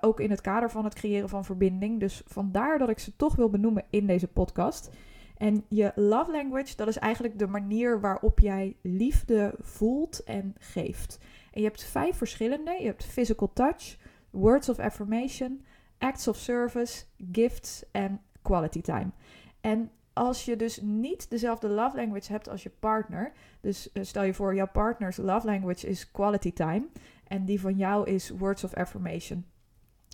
Ook 0.02 0.20
in 0.20 0.30
het 0.30 0.42
kader 0.42 0.72
van 0.72 0.84
het 0.84 0.94
creëren 0.94 1.30
van 1.30 1.46
verbinding. 1.46 2.00
Dus 2.00 2.22
vandaar 2.26 2.78
dat 2.78 2.90
ik 2.90 3.00
ze 3.00 3.16
toch 3.16 3.36
wil 3.36 3.50
benoemen 3.50 3.84
in 3.90 4.08
deze 4.08 4.28
podcast. 4.28 4.90
En 5.38 5.66
je 5.68 5.92
love 5.96 6.32
language, 6.32 6.76
dat 6.76 6.88
is 6.88 6.98
eigenlijk 6.98 7.40
de 7.40 7.48
manier 7.48 8.02
waarop 8.02 8.40
jij 8.40 8.76
liefde 8.82 9.56
voelt 9.60 10.24
en 10.24 10.56
geeft. 10.60 11.20
En 11.52 11.62
je 11.62 11.68
hebt 11.68 11.84
vijf 11.84 12.18
verschillende. 12.18 12.76
Je 12.80 12.86
hebt 12.86 13.06
physical 13.06 13.54
touch, 13.54 13.98
words 14.30 14.70
of 14.70 14.80
affirmation, 14.80 15.66
acts 15.98 16.28
of 16.28 16.38
service, 16.38 17.04
gifts 17.32 17.84
en 17.92 18.22
quality 18.42 18.82
time. 18.82 19.10
En 19.62 19.92
als 20.14 20.46
je 20.46 20.56
dus 20.56 20.82
niet 20.82 21.30
dezelfde 21.30 21.68
love 21.68 21.96
language 21.96 22.32
hebt 22.32 22.50
als 22.50 22.64
je 22.64 22.72
partner. 22.80 23.32
Dus 23.62 23.90
uh, 23.94 24.04
stel 24.04 24.24
je 24.24 24.34
voor, 24.34 24.56
jouw 24.56 24.72
partner's 24.72 25.18
love 25.18 25.46
language 25.46 25.88
is 25.88 26.12
quality 26.12 26.54
time. 26.54 26.88
En 27.28 27.46
die 27.46 27.62
van 27.62 27.78
jou 27.78 28.10
is 28.10 28.30
words 28.30 28.64
of 28.64 28.74
affirmation. 28.74 29.46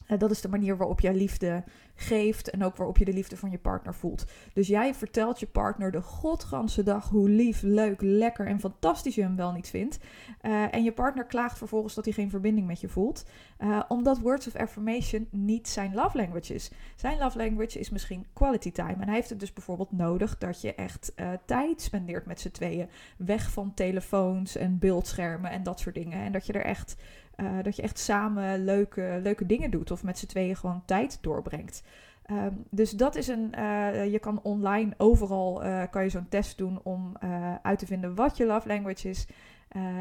Uh, 0.08 0.20
dat 0.20 0.32
is 0.32 0.42
de 0.42 0.50
manier 0.50 0.78
waarop 0.78 1.00
jij 1.00 1.14
liefde 1.14 1.64
geeft 1.96 2.50
en 2.50 2.64
ook 2.64 2.76
waarop 2.76 2.98
je 2.98 3.06
de 3.06 3.14
liefde 3.14 3.38
van 3.38 3.52
je 3.52 3.58
partner 3.58 3.94
voelt. 3.94 4.26
Dus 4.54 4.68
jij 4.68 4.94
vertelt 4.94 5.40
je 5.40 5.46
partner 5.46 5.92
de 5.92 6.02
godganse 6.02 6.84
dag 6.84 7.10
hoe 7.10 7.30
lief, 7.30 7.62
leuk, 7.62 8.02
lekker 8.02 8.48
en 8.48 8.60
fantastisch 8.60 9.16
je 9.16 9.22
hem 9.22 9.36
wel 9.36 9.52
niet 9.52 9.70
vindt. 9.70 10.00
Uh, 10.42 10.74
en 10.74 10.84
je 10.84 10.92
partner 10.92 11.26
klaagt 11.26 11.58
vervolgens 11.58 11.94
dat 11.94 12.06
hij 12.06 12.14
geen 12.14 12.30
verbinding 12.30 12.68
met 12.68 12.82
je 12.82 12.90
voelt. 12.90 13.26
Uh, 13.60 13.80
omdat 13.88 14.20
words 14.20 14.48
of 14.48 14.56
affirmation 14.56 15.28
niet 15.32 15.68
zijn 15.68 15.94
love 15.94 16.18
language 16.18 16.54
is. 16.54 16.72
Zijn 16.96 17.18
love 17.18 17.38
language 17.38 17.80
is 17.80 17.90
misschien 17.90 18.26
quality 18.34 18.72
time. 18.72 18.96
En 19.00 19.06
hij 19.06 19.16
heeft 19.16 19.30
het 19.30 19.40
dus 19.40 19.54
bijvoorbeeld 19.54 19.92
nodig 19.92 20.38
dat 20.38 20.62
je 20.62 20.76
echt 20.76 21.14
tijd 21.46 21.82
spendeert 21.82 22.26
met 22.26 22.40
z'n 22.42 22.52
tweeën. 22.52 22.90
Weg 23.18 23.52
van 23.52 23.74
telefoons 23.74 24.56
en 24.56 24.80
beeldschermen 24.80 25.52
en 25.52 25.64
dat 25.64 25.80
soort 25.80 25.96
dingen. 25.96 26.24
En 26.24 26.32
dat 26.32 26.46
je 26.46 26.54
er 26.54 26.66
echt 26.66 26.96
uh, 27.38 27.64
dat 27.64 27.76
je 27.76 27.82
echt 27.82 28.00
samen 28.00 28.64
leuke, 28.64 29.20
leuke 29.24 29.46
dingen 29.46 29.72
doet 29.72 29.92
of 29.92 30.04
met 30.04 30.18
z'n 30.18 30.26
tweeën 30.26 30.56
gewoon 30.56 30.84
tijd 30.86 31.18
doorbrengt. 31.22 31.84
Um, 32.32 32.66
dus 32.70 32.92
dat 32.92 33.16
is 33.16 33.28
een. 33.28 33.54
Uh, 33.58 34.12
je 34.12 34.20
kan 34.20 34.40
online 34.44 34.94
overal 34.98 35.66
uh, 35.66 35.84
kan 35.90 36.04
je 36.04 36.10
zo'n 36.10 36.30
test 36.30 36.58
doen 36.58 36.80
om 36.84 37.18
uit 37.62 37.80
te 37.80 37.86
vinden 37.86 38.16
wat 38.16 38.38
je 38.38 38.46
love 38.46 38.68
language 38.68 39.10
is. 39.10 39.28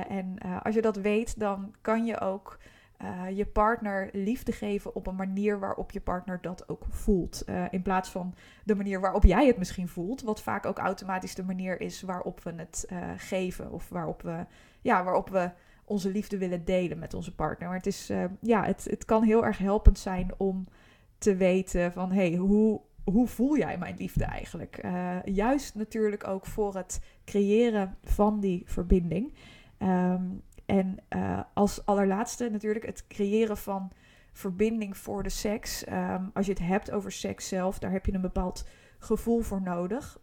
en 0.08 0.38
als 0.62 0.74
je 0.74 0.82
dat 0.82 0.96
weet, 0.96 1.38
dan 1.38 1.74
kan 1.80 2.04
je 2.04 2.20
ook 2.20 2.58
je 3.34 3.46
partner 3.46 4.08
liefde 4.12 4.52
geven 4.52 4.94
op 4.94 5.06
een 5.06 5.16
manier 5.16 5.58
waarop 5.58 5.90
je 5.90 6.00
partner 6.00 6.38
dat 6.40 6.68
ook 6.68 6.84
voelt. 6.88 7.44
in 7.70 7.82
plaats 7.82 8.10
van 8.10 8.34
de 8.64 8.74
manier 8.74 9.00
waarop 9.00 9.24
jij 9.24 9.46
het 9.46 9.58
misschien 9.58 9.88
voelt, 9.88 10.22
wat 10.22 10.42
vaak 10.42 10.66
ook 10.66 10.78
automatisch 10.78 11.34
de 11.34 11.44
manier 11.44 11.80
is 11.80 12.02
waarop 12.02 12.40
we 12.40 12.52
het 12.56 12.88
geven 13.16 13.72
of 13.72 13.88
waarop 13.88 14.22
we, 14.22 14.46
ja, 14.80 15.04
waarop 15.04 15.28
we 15.28 15.50
onze 15.84 16.10
liefde 16.10 16.38
willen 16.38 16.64
delen 16.64 16.98
met 16.98 17.14
onze 17.14 17.34
partner. 17.34 17.68
Maar 17.68 17.76
het, 17.76 17.86
is, 17.86 18.10
uh, 18.10 18.24
ja, 18.40 18.64
het, 18.64 18.86
het 18.90 19.04
kan 19.04 19.22
heel 19.22 19.44
erg 19.44 19.58
helpend 19.58 19.98
zijn 19.98 20.30
om 20.36 20.66
te 21.18 21.36
weten 21.36 21.92
van 21.92 22.12
hey, 22.12 22.34
hoe, 22.34 22.80
hoe 23.04 23.28
voel 23.28 23.56
jij 23.56 23.78
mijn 23.78 23.96
liefde 23.96 24.24
eigenlijk? 24.24 24.84
Uh, 24.84 25.16
juist 25.24 25.74
natuurlijk 25.74 26.26
ook 26.28 26.46
voor 26.46 26.74
het 26.74 27.00
creëren 27.24 27.96
van 28.02 28.40
die 28.40 28.62
verbinding. 28.66 29.34
Um, 29.78 30.42
en 30.66 30.96
uh, 31.08 31.40
als 31.54 31.86
allerlaatste 31.86 32.48
natuurlijk 32.50 32.86
het 32.86 33.06
creëren 33.06 33.56
van 33.56 33.90
verbinding 34.32 34.96
voor 34.96 35.22
de 35.22 35.28
seks. 35.28 35.88
Um, 35.88 36.30
als 36.34 36.46
je 36.46 36.52
het 36.52 36.62
hebt 36.62 36.90
over 36.90 37.12
seks 37.12 37.48
zelf, 37.48 37.78
daar 37.78 37.90
heb 37.90 38.06
je 38.06 38.14
een 38.14 38.20
bepaald 38.20 38.68
gevoel 38.98 39.40
voor 39.40 39.62
nodig. 39.62 40.20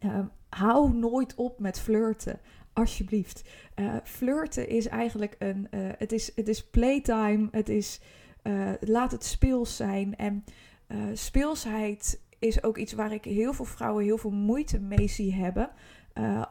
Um, 0.00 0.30
hou 0.48 0.94
nooit 0.94 1.34
op 1.34 1.60
met 1.60 1.80
flirten 1.80 2.40
alsjeblieft. 2.76 3.42
Uh, 3.76 3.94
flirten 4.04 4.68
is 4.68 4.86
eigenlijk 4.86 5.36
een. 5.38 5.68
Uh, 5.70 5.80
het, 5.98 6.12
is, 6.12 6.32
het 6.34 6.48
is 6.48 6.66
playtime. 6.66 7.48
Het 7.50 7.68
is. 7.68 8.00
Uh, 8.42 8.70
laat 8.80 9.12
het 9.12 9.24
speels 9.24 9.76
zijn. 9.76 10.16
En 10.16 10.44
speelsheid 11.12 12.20
is 12.38 12.62
ook 12.62 12.76
iets 12.78 12.92
waar 12.92 13.12
ik 13.12 13.24
heel 13.24 13.52
veel 13.52 13.64
vrouwen 13.64 14.04
heel 14.04 14.18
veel 14.18 14.30
moeite 14.30 14.80
mee 14.80 15.08
zie 15.08 15.34
hebben. 15.34 15.70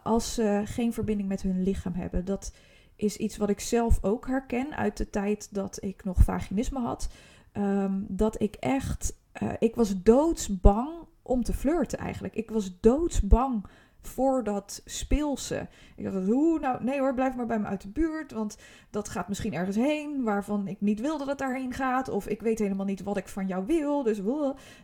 als 0.04 0.34
ze 0.34 0.62
geen 0.66 0.94
verbinding 0.94 1.30
met 1.30 1.42
hun 1.42 1.64
lichaam 1.64 1.94
hebben. 1.94 2.26
Dat 2.26 2.54
is 2.96 3.18
iets 3.18 3.38
wat 3.38 3.50
ik 3.50 3.60
zelf 3.60 4.04
ook 4.04 4.28
herken 4.28 4.76
uit 4.76 4.98
de 4.98 5.10
tijd 5.10 5.54
dat 5.54 5.84
ik 5.84 6.04
nog 6.04 6.24
vaginisme 6.24 6.80
had. 6.80 7.10
Um, 7.54 8.06
dat 8.10 8.42
ik 8.42 8.56
echt. 8.56 9.18
ik 9.60 9.76
was 9.76 10.04
doodsbang 10.04 10.90
om 11.22 11.44
te 11.44 11.54
flirten 11.54 12.00
eigenlijk. 12.00 12.36
Ik 12.36 12.50
was 12.50 12.80
doodsbang 12.80 13.66
voor 14.06 14.44
dat 14.44 14.82
speelse. 14.86 15.68
Ik 15.96 16.04
dacht, 16.04 16.26
hoe 16.28 16.60
nou, 16.60 16.84
nee 16.84 17.00
hoor, 17.00 17.14
blijf 17.14 17.36
maar 17.36 17.46
bij 17.46 17.60
me 17.60 17.66
uit 17.66 17.82
de 17.82 17.90
buurt, 17.90 18.32
want 18.32 18.58
dat 18.90 19.10
gaat 19.10 19.28
misschien 19.28 19.54
ergens 19.54 19.76
heen 19.76 20.24
waarvan 20.24 20.68
ik 20.68 20.82
niet 20.82 21.00
wil 21.00 21.18
dat 21.18 21.28
het 21.28 21.38
daarheen 21.38 21.74
gaat, 21.74 22.10
of 22.10 22.28
ik 22.28 22.42
weet 22.42 22.60
helemaal 22.60 22.86
niet 22.86 23.04
wat 23.04 23.18
ik 23.18 23.28
van 23.28 23.48
jou 23.48 23.66
wil, 23.66 24.04
dus 24.04 24.22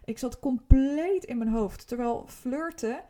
ik 0.06 0.18
zat 0.18 0.40
compleet 0.40 1.24
in 1.24 1.38
mijn 1.38 1.50
hoofd. 1.50 1.88
Terwijl 1.88 2.26
flirten 2.28 3.04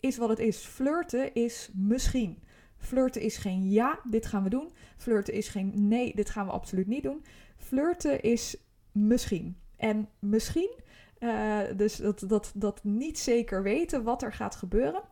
is 0.00 0.16
wat 0.16 0.28
het 0.28 0.38
is. 0.38 0.58
Flirten 0.58 1.34
is 1.34 1.70
misschien. 1.74 2.42
Flirten 2.76 3.22
is 3.22 3.36
geen 3.36 3.70
ja, 3.70 4.00
dit 4.04 4.26
gaan 4.26 4.42
we 4.42 4.48
doen. 4.48 4.70
Flirten 4.96 5.34
is 5.34 5.48
geen 5.48 5.88
nee, 5.88 6.14
dit 6.14 6.30
gaan 6.30 6.46
we 6.46 6.52
absoluut 6.52 6.86
niet 6.86 7.02
doen. 7.02 7.24
Flirten 7.56 8.22
is 8.22 8.56
misschien. 8.92 9.56
En 9.76 10.08
misschien, 10.18 10.70
uh, 11.18 11.58
dus 11.76 11.96
dat, 11.96 12.24
dat, 12.26 12.52
dat 12.54 12.84
niet 12.84 13.18
zeker 13.18 13.62
weten 13.62 14.02
wat 14.02 14.22
er 14.22 14.32
gaat 14.32 14.54
gebeuren, 14.54 15.02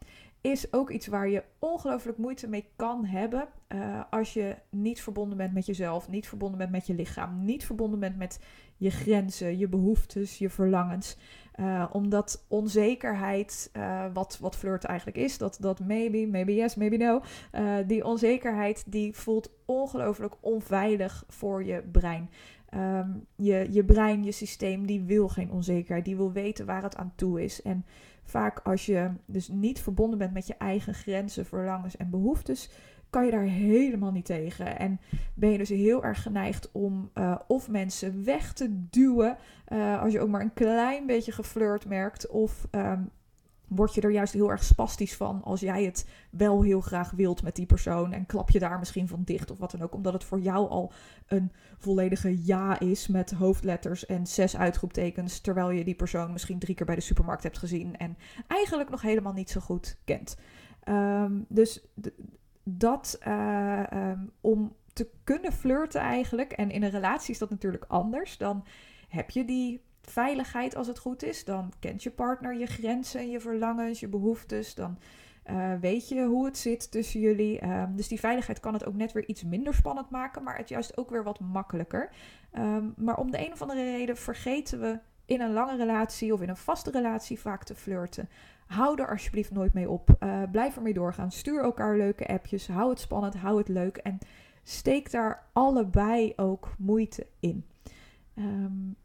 is 0.41 0.73
ook 0.73 0.91
iets 0.91 1.07
waar 1.07 1.29
je 1.29 1.45
ongelooflijk 1.59 2.19
moeite 2.19 2.49
mee 2.49 2.69
kan 2.77 3.05
hebben 3.05 3.49
uh, 3.69 4.01
als 4.11 4.33
je 4.33 4.57
niet 4.71 5.03
verbonden 5.03 5.37
bent 5.39 5.53
met 5.53 5.67
jezelf, 5.67 6.09
niet 6.09 6.29
verbonden 6.29 6.59
bent 6.59 6.71
met 6.71 6.87
je 6.87 6.95
lichaam, 6.95 7.45
niet 7.45 7.67
verbonden 7.67 8.01
bent 8.01 8.17
met 8.17 8.41
je 8.77 8.91
grenzen, 8.91 9.59
je 9.59 9.69
behoeftes, 9.69 10.39
je 10.39 10.51
verlangens. 10.51 11.17
Uh, 11.61 11.85
omdat 11.93 12.45
onzekerheid, 12.49 13.71
uh, 13.77 14.05
wat, 14.13 14.39
wat 14.41 14.57
flirt 14.57 14.85
eigenlijk 14.85 15.19
is, 15.19 15.39
dat, 15.39 15.57
dat 15.61 15.81
maybe, 15.81 16.27
maybe 16.27 16.55
yes, 16.55 16.75
maybe 16.75 16.97
no, 16.97 17.23
die 17.87 18.05
onzekerheid 18.05 18.85
die 18.87 19.15
voelt 19.15 19.51
ongelooflijk 19.65 20.35
onveilig 20.41 21.25
voor 21.29 21.65
je 21.65 21.83
brein. 21.93 22.31
Um, 22.75 23.27
je, 23.37 23.67
je 23.71 23.85
brein, 23.85 24.25
je 24.25 24.33
systeem, 24.33 24.87
die 24.87 25.03
wil 25.03 25.29
geen 25.29 25.51
onzekerheid, 25.51 26.05
die 26.05 26.17
wil 26.17 26.33
weten 26.33 26.67
waar 26.67 26.83
het 26.83 26.97
aan 26.97 27.13
toe 27.15 27.43
is. 27.45 27.63
En 27.63 27.85
Vaak 28.29 28.59
als 28.59 28.87
je 28.87 29.11
dus 29.27 29.49
niet 29.49 29.81
verbonden 29.81 30.19
bent 30.19 30.33
met 30.33 30.47
je 30.47 30.55
eigen 30.59 30.95
grenzen, 30.95 31.47
verlangens 31.47 31.97
en 31.97 32.11
behoeftes, 32.11 32.71
kan 33.11 33.25
je 33.25 33.31
daar 33.31 33.43
helemaal 33.43 34.13
niet 34.13 34.25
tegen. 34.25 34.79
En 34.79 35.01
ben 35.35 35.51
je 35.51 35.59
dus 35.59 35.69
heel 35.69 36.05
erg 36.05 36.23
geneigd 36.23 36.73
om 36.73 37.11
uh, 37.15 37.39
of 37.47 37.71
mensen 37.71 38.25
weg 38.25 38.53
te 38.53 38.89
duwen 38.91 39.37
uh, 39.73 40.03
als 40.03 40.13
je 40.13 40.21
ook 40.21 40.29
maar 40.29 40.41
een 40.41 40.55
klein 40.55 41.07
beetje 41.07 41.33
geflirt 41.33 41.87
merkt, 41.87 42.29
of 42.29 42.67
um, 42.71 43.11
word 43.69 43.95
je 43.95 44.01
er 44.01 44.11
juist 44.11 44.33
heel 44.33 44.51
erg 44.51 44.65
spastisch 44.65 45.17
van 45.17 45.43
als 45.45 45.61
jij 45.61 45.85
het 45.85 46.09
wel 46.31 46.63
heel 46.63 46.81
graag 46.81 47.11
wilt 47.11 47.43
met 47.43 47.57
die 47.57 47.67
persoon. 47.67 48.13
En 48.13 48.27
klap 48.27 48.51
je 48.51 48.59
daar 48.59 48.79
misschien 48.79 49.09
van 49.09 49.23
dicht 49.25 49.51
of 49.51 49.59
wat 49.59 49.71
dan 49.71 49.83
ook. 49.83 49.95
Omdat 49.95 50.13
het 50.13 50.25
voor 50.25 50.41
jou 50.41 50.69
al 50.69 50.93
een 51.27 51.53
volledige 51.79 52.47
ja 52.47 52.81
is 52.81 53.07
met 53.07 53.31
hoofdletters 53.31 54.07
en 54.07 54.27
zes 54.27 54.57
uitroeptekens. 54.57 55.41
Terwijl 55.41 55.71
je 55.71 55.85
die 55.85 55.95
persoon 55.95 56.33
misschien 56.33 56.59
drie 56.59 56.75
keer 56.75 56.87
bij 56.87 56.95
de 56.95 57.01
supermarkt 57.01 57.43
hebt 57.43 57.59
gezien. 57.59 57.97
En 57.97 58.17
eigenlijk 58.47 58.91
nog 58.91 59.03
helemaal 59.03 59.33
niet 59.33 59.51
zo 59.51 59.61
goed 59.61 59.99
kent. 60.05 60.37
Um, 60.89 61.45
dus 61.49 61.85
dat 62.65 63.19
uh, 63.27 63.83
um, 63.93 64.31
om 64.41 64.77
te 64.93 65.11
kunnen 65.25 65.53
flirten 65.53 66.01
eigenlijk. 66.01 66.53
En 66.53 66.71
in 66.71 66.83
een 66.83 66.91
relatie 66.91 67.33
is 67.33 67.39
dat 67.39 67.51
natuurlijk 67.51 67.85
anders. 67.89 68.39
Dan 68.39 68.65
heb 69.09 69.31
je 69.31 69.45
die 69.45 69.83
veiligheid 70.03 70.77
als 70.77 70.87
het 70.87 70.99
goed 70.99 71.23
is. 71.23 71.45
Dan 71.45 71.73
kent 71.79 72.03
je 72.03 72.11
partner 72.11 72.55
je 72.55 72.67
grenzen, 72.67 73.31
je 73.31 73.41
verlangens, 73.41 74.01
je 74.01 74.09
behoeftes. 74.09 74.75
Dan 74.75 74.99
uh, 75.51 75.73
weet 75.81 76.09
je 76.09 76.25
hoe 76.25 76.45
het 76.45 76.59
zit 76.59 76.91
tussen 76.91 77.21
jullie. 77.21 77.65
Um, 77.65 77.97
dus 77.97 78.09
die 78.09 78.21
veiligheid 78.21 78.61
kan 78.61 78.73
het 78.73 78.87
ook 78.87 78.95
net 78.95 79.13
weer 79.13 79.27
iets 79.27 79.45
minder 79.45 79.75
spannend 79.75 80.11
maken, 80.11 80.43
maar 80.43 80.57
het 80.57 80.69
juist 80.69 80.97
ook 80.97 81.11
weer 81.11 81.25
wat 81.25 81.41
makkelijker. 81.41 82.11
Um, 82.59 82.95
maar 82.97 83.17
om 83.17 83.31
de 83.31 83.47
een 83.47 83.53
of 83.53 83.63
andere 83.63 83.83
reden 83.83 84.17
vergeten 84.17 84.81
we 84.81 84.99
in 85.25 85.41
een 85.41 85.53
lange 85.53 85.77
relatie 85.77 86.33
of 86.33 86.41
in 86.41 86.49
een 86.49 86.57
vaste 86.57 86.91
relatie 86.91 87.41
vaak 87.41 87.65
te 87.65 87.75
flirten. 87.75 88.29
Hou 88.67 89.01
er 89.01 89.11
alsjeblieft 89.11 89.51
nooit 89.51 89.75
mee 89.75 89.91
op. 89.91 90.17
Uh, 90.21 90.43
blijf 90.53 90.77
ermee 90.77 90.95
doorgaan. 90.95 91.33
Stuur 91.33 91.63
elkaar 91.63 91.97
leuke 91.97 92.27
appjes. 92.27 92.69
Hou 92.69 92.91
het 92.91 93.01
spannend, 93.01 93.35
hou 93.35 93.59
het 93.59 93.69
leuk. 93.69 93.97
En 93.97 94.19
steek 94.63 95.11
daar 95.11 95.47
allebei 95.53 96.33
ook 96.37 96.75
moeite 96.79 97.27
in. 97.41 97.65
Um, 98.35 98.97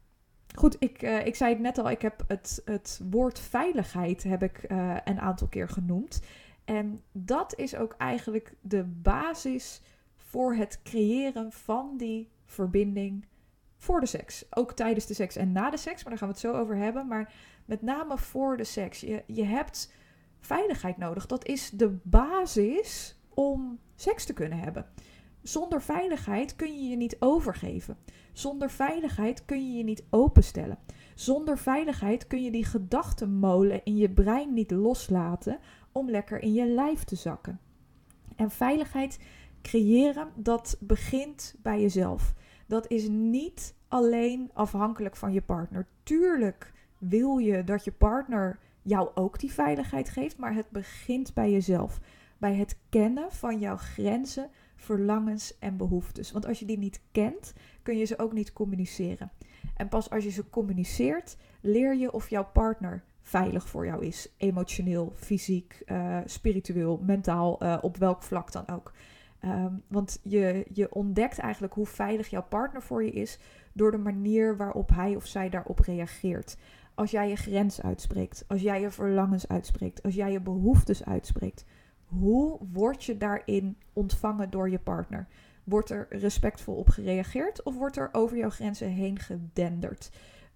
Goed, 0.54 0.76
ik, 0.78 1.02
uh, 1.02 1.26
ik 1.26 1.34
zei 1.34 1.52
het 1.52 1.62
net 1.62 1.78
al, 1.78 1.90
ik 1.90 2.02
heb 2.02 2.24
het, 2.26 2.62
het 2.64 3.00
woord 3.10 3.38
veiligheid 3.38 4.22
heb 4.22 4.42
ik 4.42 4.64
uh, 4.70 4.96
een 5.04 5.20
aantal 5.20 5.46
keer 5.46 5.68
genoemd. 5.68 6.20
En 6.64 7.00
dat 7.12 7.58
is 7.58 7.76
ook 7.76 7.94
eigenlijk 7.98 8.54
de 8.60 8.84
basis 8.84 9.80
voor 10.16 10.54
het 10.54 10.80
creëren 10.82 11.52
van 11.52 11.96
die 11.96 12.30
verbinding 12.44 13.26
voor 13.76 14.00
de 14.00 14.06
seks. 14.06 14.44
Ook 14.50 14.72
tijdens 14.72 15.06
de 15.06 15.14
seks 15.14 15.36
en 15.36 15.52
na 15.52 15.70
de 15.70 15.76
seks, 15.76 16.02
maar 16.02 16.10
daar 16.10 16.18
gaan 16.18 16.28
we 16.28 16.34
het 16.34 16.42
zo 16.42 16.52
over 16.52 16.76
hebben. 16.76 17.06
Maar 17.06 17.32
met 17.64 17.82
name 17.82 18.18
voor 18.18 18.56
de 18.56 18.64
seks. 18.64 19.00
Je, 19.00 19.22
je 19.26 19.44
hebt 19.44 19.92
veiligheid 20.40 20.96
nodig. 20.96 21.26
Dat 21.26 21.46
is 21.46 21.70
de 21.70 21.98
basis 22.02 23.18
om 23.28 23.78
seks 23.94 24.24
te 24.24 24.32
kunnen 24.32 24.58
hebben. 24.58 24.86
Zonder 25.44 25.82
veiligheid 25.82 26.56
kun 26.56 26.74
je 26.74 26.88
je 26.88 26.96
niet 26.96 27.16
overgeven. 27.18 27.96
Zonder 28.32 28.70
veiligheid 28.70 29.44
kun 29.44 29.70
je 29.70 29.76
je 29.76 29.84
niet 29.84 30.04
openstellen. 30.10 30.78
Zonder 31.14 31.58
veiligheid 31.58 32.26
kun 32.26 32.42
je 32.42 32.50
die 32.50 32.64
gedachtenmolen 32.64 33.84
in 33.84 33.96
je 33.96 34.10
brein 34.10 34.52
niet 34.52 34.70
loslaten 34.70 35.58
om 35.92 36.10
lekker 36.10 36.42
in 36.42 36.52
je 36.52 36.66
lijf 36.66 37.04
te 37.04 37.16
zakken. 37.16 37.60
En 38.36 38.50
veiligheid 38.50 39.18
creëren, 39.62 40.28
dat 40.34 40.76
begint 40.80 41.54
bij 41.62 41.80
jezelf. 41.80 42.34
Dat 42.66 42.90
is 42.90 43.08
niet 43.08 43.74
alleen 43.88 44.50
afhankelijk 44.52 45.16
van 45.16 45.32
je 45.32 45.42
partner. 45.42 45.86
Tuurlijk 46.02 46.72
wil 46.98 47.38
je 47.38 47.64
dat 47.64 47.84
je 47.84 47.92
partner 47.92 48.58
jou 48.82 49.10
ook 49.14 49.38
die 49.38 49.52
veiligheid 49.52 50.08
geeft, 50.08 50.38
maar 50.38 50.54
het 50.54 50.70
begint 50.70 51.34
bij 51.34 51.50
jezelf. 51.50 52.00
Bij 52.38 52.54
het 52.54 52.78
kennen 52.88 53.32
van 53.32 53.58
jouw 53.58 53.76
grenzen, 53.76 54.50
verlangens 54.84 55.58
en 55.58 55.76
behoeftes. 55.76 56.32
Want 56.32 56.46
als 56.46 56.58
je 56.58 56.66
die 56.66 56.78
niet 56.78 57.00
kent, 57.12 57.52
kun 57.82 57.96
je 57.96 58.04
ze 58.04 58.18
ook 58.18 58.32
niet 58.32 58.52
communiceren. 58.52 59.30
En 59.76 59.88
pas 59.88 60.10
als 60.10 60.24
je 60.24 60.30
ze 60.30 60.50
communiceert, 60.50 61.36
leer 61.60 61.96
je 61.96 62.12
of 62.12 62.30
jouw 62.30 62.48
partner 62.52 63.04
veilig 63.20 63.68
voor 63.68 63.86
jou 63.86 64.04
is. 64.04 64.34
Emotioneel, 64.36 65.12
fysiek, 65.14 65.82
uh, 65.86 66.18
spiritueel, 66.24 67.00
mentaal, 67.02 67.62
uh, 67.62 67.78
op 67.80 67.96
welk 67.96 68.22
vlak 68.22 68.52
dan 68.52 68.68
ook. 68.68 68.92
Um, 69.44 69.82
want 69.88 70.20
je, 70.22 70.66
je 70.72 70.94
ontdekt 70.94 71.38
eigenlijk 71.38 71.74
hoe 71.74 71.86
veilig 71.86 72.28
jouw 72.28 72.46
partner 72.48 72.82
voor 72.82 73.04
je 73.04 73.10
is 73.10 73.38
door 73.72 73.90
de 73.90 73.98
manier 73.98 74.56
waarop 74.56 74.90
hij 74.90 75.16
of 75.16 75.26
zij 75.26 75.48
daarop 75.48 75.78
reageert. 75.78 76.56
Als 76.94 77.10
jij 77.10 77.28
je 77.28 77.36
grens 77.36 77.82
uitspreekt, 77.82 78.44
als 78.48 78.62
jij 78.62 78.80
je 78.80 78.90
verlangens 78.90 79.48
uitspreekt, 79.48 80.02
als 80.02 80.14
jij 80.14 80.32
je 80.32 80.40
behoeftes 80.40 81.04
uitspreekt, 81.04 81.64
hoe 82.18 82.58
word 82.72 83.04
je 83.04 83.16
daarin 83.16 83.76
ontvangen 83.92 84.50
door 84.50 84.70
je 84.70 84.78
partner? 84.78 85.26
Wordt 85.64 85.90
er 85.90 86.06
respectvol 86.10 86.74
op 86.74 86.88
gereageerd 86.88 87.62
of 87.62 87.76
wordt 87.76 87.96
er 87.96 88.08
over 88.12 88.36
jouw 88.36 88.50
grenzen 88.50 88.88
heen 88.88 89.18
gedenderd? 89.18 90.10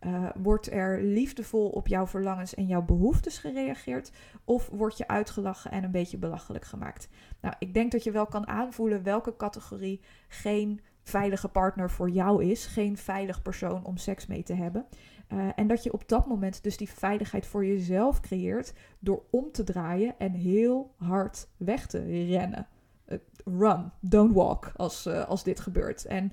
Uh, 0.07 0.29
wordt 0.35 0.73
er 0.73 1.03
liefdevol 1.03 1.69
op 1.69 1.87
jouw 1.87 2.07
verlangens 2.07 2.55
en 2.55 2.67
jouw 2.67 2.83
behoeftes 2.83 3.39
gereageerd? 3.39 4.13
Of 4.45 4.69
word 4.69 4.97
je 4.97 5.09
uitgelachen 5.09 5.71
en 5.71 5.85
een 5.85 5.91
beetje 5.91 6.19
belachelijk 6.19 6.65
gemaakt? 6.65 7.09
Nou, 7.41 7.55
ik 7.59 7.75
denk 7.75 7.93
dat 7.93 8.05
je 8.05 8.11
wel 8.11 8.27
kan 8.27 8.49
aanvoelen 8.49 9.03
welke 9.03 9.37
categorie 9.37 10.01
geen 10.29 10.81
veilige 11.03 11.49
partner 11.49 11.91
voor 11.91 12.11
jou 12.11 12.45
is. 12.45 12.67
Geen 12.67 12.97
veilig 12.97 13.43
persoon 13.43 13.85
om 13.85 13.97
seks 13.97 14.27
mee 14.27 14.43
te 14.43 14.55
hebben. 14.55 14.87
Uh, 15.33 15.49
en 15.55 15.67
dat 15.67 15.83
je 15.83 15.93
op 15.93 16.09
dat 16.09 16.27
moment 16.27 16.63
dus 16.63 16.77
die 16.77 16.91
veiligheid 16.91 17.47
voor 17.47 17.67
jezelf 17.67 18.21
creëert 18.21 18.73
door 18.99 19.23
om 19.31 19.53
te 19.53 19.65
draaien 19.65 20.15
en 20.19 20.33
heel 20.33 20.95
hard 20.97 21.49
weg 21.57 21.87
te 21.87 22.27
rennen. 22.27 22.67
Uh, 23.07 23.19
run, 23.45 23.91
don't 24.01 24.35
walk 24.35 24.73
als, 24.77 25.07
uh, 25.07 25.29
als 25.29 25.45
dit 25.45 25.61
gebeurt. 25.61 26.05
En 26.05 26.33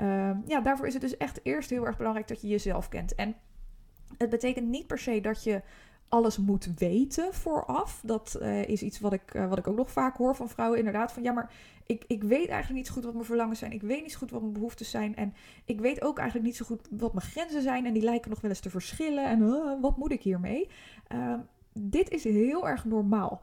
Um, 0.00 0.42
ja, 0.46 0.60
daarvoor 0.60 0.86
is 0.86 0.92
het 0.92 1.02
dus 1.02 1.16
echt 1.16 1.40
eerst 1.42 1.70
heel 1.70 1.86
erg 1.86 1.96
belangrijk 1.96 2.28
dat 2.28 2.40
je 2.40 2.48
jezelf 2.48 2.88
kent. 2.88 3.14
En 3.14 3.36
het 4.18 4.30
betekent 4.30 4.68
niet 4.68 4.86
per 4.86 4.98
se 4.98 5.20
dat 5.20 5.44
je 5.44 5.62
alles 6.08 6.38
moet 6.38 6.68
weten 6.78 7.34
vooraf. 7.34 8.00
Dat 8.04 8.38
uh, 8.40 8.68
is 8.68 8.82
iets 8.82 9.00
wat 9.00 9.12
ik, 9.12 9.34
uh, 9.34 9.48
wat 9.48 9.58
ik 9.58 9.66
ook 9.66 9.76
nog 9.76 9.90
vaak 9.90 10.16
hoor 10.16 10.34
van 10.34 10.48
vrouwen. 10.48 10.78
Inderdaad, 10.78 11.12
van 11.12 11.22
ja, 11.22 11.32
maar 11.32 11.52
ik, 11.86 12.04
ik 12.06 12.22
weet 12.22 12.48
eigenlijk 12.48 12.72
niet 12.72 12.86
zo 12.86 12.92
goed 12.92 13.04
wat 13.04 13.12
mijn 13.12 13.24
verlangens 13.24 13.58
zijn. 13.58 13.72
Ik 13.72 13.82
weet 13.82 14.02
niet 14.02 14.12
zo 14.12 14.18
goed 14.18 14.30
wat 14.30 14.40
mijn 14.40 14.52
behoeftes 14.52 14.90
zijn. 14.90 15.16
En 15.16 15.34
ik 15.64 15.80
weet 15.80 16.02
ook 16.02 16.18
eigenlijk 16.18 16.48
niet 16.48 16.56
zo 16.56 16.64
goed 16.64 16.88
wat 16.90 17.14
mijn 17.14 17.26
grenzen 17.26 17.62
zijn. 17.62 17.86
En 17.86 17.92
die 17.92 18.02
lijken 18.02 18.30
nog 18.30 18.40
wel 18.40 18.50
eens 18.50 18.60
te 18.60 18.70
verschillen. 18.70 19.24
En 19.24 19.40
uh, 19.40 19.80
wat 19.80 19.96
moet 19.96 20.12
ik 20.12 20.22
hiermee? 20.22 20.68
dit 21.72 22.10
is 22.10 22.24
heel 22.24 22.68
erg 22.68 22.84
normaal. 22.84 23.40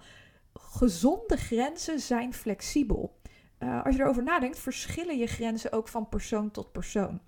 Gezonde 0.54 1.38
grenzen 1.38 2.00
zijn 2.00 2.34
flexibel. 2.34 3.20
Als 3.84 3.96
je 3.96 4.02
erover 4.02 4.24
nadenkt, 4.24 4.60
verschillen 4.60 5.18
je 5.18 5.28
grenzen 5.28 5.72
ook 5.72 5.88
van 5.88 6.10
persoon 6.10 6.52
tot 6.52 6.72
persoon. 6.72 7.20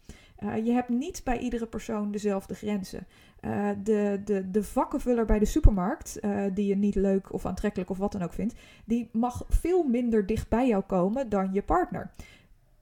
Je 0.64 0.72
hebt 0.72 0.90
niet 0.90 1.22
bij 1.24 1.38
iedere 1.38 1.68
persoon 1.68 2.12
dezelfde 2.12 2.56
grenzen. 2.56 3.08
Uh, 3.46 3.70
de, 3.84 4.22
de, 4.26 4.52
de 4.52 4.64
vakkenvuller 4.64 5.26
bij 5.26 5.40
de 5.40 5.46
supermarkt, 5.46 6.20
die 6.54 6.68
je 6.68 6.76
niet 6.76 6.96
leuk 6.96 7.34
of 7.34 7.46
aantrekkelijk 7.46 7.90
of 7.90 7.98
wat 7.98 8.12
dan 8.12 8.22
ook 8.22 8.34
vindt, 8.34 8.56
die 8.86 9.10
mag 9.12 9.44
veel 9.50 9.84
minder 9.84 10.26
dicht 10.26 10.50
bij 10.50 10.68
jou 10.68 10.84
komen 10.84 11.30
dan 11.30 11.54
je 11.54 11.62
partner. 11.62 12.12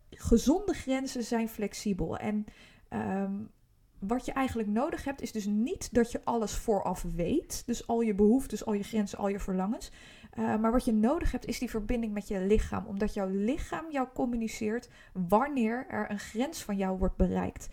Gezonde 0.09 0.73
grenzen 0.73 1.23
zijn 1.23 1.49
flexibel. 1.49 2.17
En 2.17 2.45
um, 2.89 3.49
wat 3.99 4.25
je 4.25 4.31
eigenlijk 4.31 4.69
nodig 4.69 5.03
hebt, 5.03 5.21
is 5.21 5.31
dus 5.31 5.45
niet 5.45 5.93
dat 5.93 6.11
je 6.11 6.21
alles 6.23 6.55
vooraf 6.55 7.05
weet. 7.15 7.63
Dus 7.65 7.87
al 7.87 8.01
je 8.01 8.15
behoeftes, 8.15 8.65
al 8.65 8.73
je 8.73 8.83
grenzen, 8.83 9.17
al 9.17 9.27
je 9.27 9.39
verlangens. 9.39 9.91
Uh, 10.39 10.57
maar 10.57 10.71
wat 10.71 10.85
je 10.85 10.93
nodig 10.93 11.31
hebt, 11.31 11.45
is 11.45 11.59
die 11.59 11.69
verbinding 11.69 12.13
met 12.13 12.27
je 12.27 12.39
lichaam. 12.39 12.85
Omdat 12.85 13.13
jouw 13.13 13.29
lichaam 13.29 13.85
jou 13.91 14.07
communiceert 14.13 14.89
wanneer 15.13 15.85
er 15.87 16.11
een 16.11 16.19
grens 16.19 16.63
van 16.63 16.77
jou 16.77 16.97
wordt 16.97 17.17
bereikt. 17.17 17.69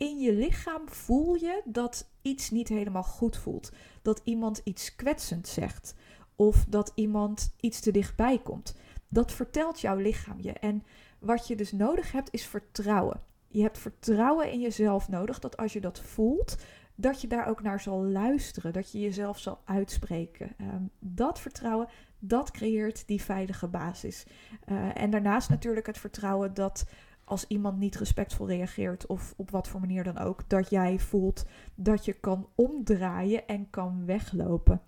In 0.00 0.20
je 0.20 0.32
lichaam 0.32 0.88
voel 0.88 1.34
je 1.34 1.62
dat 1.64 2.10
iets 2.22 2.50
niet 2.50 2.68
helemaal 2.68 3.02
goed 3.02 3.36
voelt. 3.36 3.72
Dat 4.02 4.20
iemand 4.24 4.60
iets 4.64 4.96
kwetsend 4.96 5.48
zegt. 5.48 5.94
Of 6.36 6.64
dat 6.68 6.92
iemand 6.94 7.54
iets 7.60 7.80
te 7.80 7.90
dichtbij 7.90 8.38
komt. 8.38 8.76
Dat 9.08 9.32
vertelt 9.32 9.80
jouw 9.80 9.96
lichaam 9.96 10.40
je. 10.40 10.52
En 10.52 10.84
wat 11.18 11.46
je 11.46 11.56
dus 11.56 11.72
nodig 11.72 12.12
hebt, 12.12 12.32
is 12.32 12.46
vertrouwen. 12.46 13.20
Je 13.48 13.62
hebt 13.62 13.78
vertrouwen 13.78 14.52
in 14.52 14.60
jezelf 14.60 15.08
nodig 15.08 15.38
dat 15.38 15.56
als 15.56 15.72
je 15.72 15.80
dat 15.80 16.00
voelt, 16.00 16.56
dat 16.94 17.20
je 17.20 17.26
daar 17.26 17.48
ook 17.48 17.62
naar 17.62 17.80
zal 17.80 18.04
luisteren, 18.04 18.72
dat 18.72 18.92
je 18.92 19.00
jezelf 19.00 19.38
zal 19.38 19.60
uitspreken. 19.64 20.54
Um, 20.60 20.90
dat 20.98 21.40
vertrouwen, 21.40 21.88
dat 22.18 22.50
creëert 22.50 23.06
die 23.06 23.22
veilige 23.22 23.68
basis. 23.68 24.26
Uh, 24.66 25.02
en 25.02 25.10
daarnaast 25.10 25.48
natuurlijk 25.48 25.86
het 25.86 25.98
vertrouwen 25.98 26.54
dat 26.54 26.84
als 27.30 27.44
iemand 27.48 27.78
niet 27.78 27.96
respectvol 27.96 28.46
reageert 28.46 29.06
of 29.06 29.34
op 29.36 29.50
wat 29.50 29.68
voor 29.68 29.80
manier 29.80 30.04
dan 30.04 30.18
ook, 30.18 30.48
dat 30.48 30.70
jij 30.70 30.98
voelt 30.98 31.46
dat 31.74 32.04
je 32.04 32.12
kan 32.12 32.48
omdraaien 32.54 33.46
en 33.46 33.70
kan 33.70 34.04
weglopen. 34.06 34.80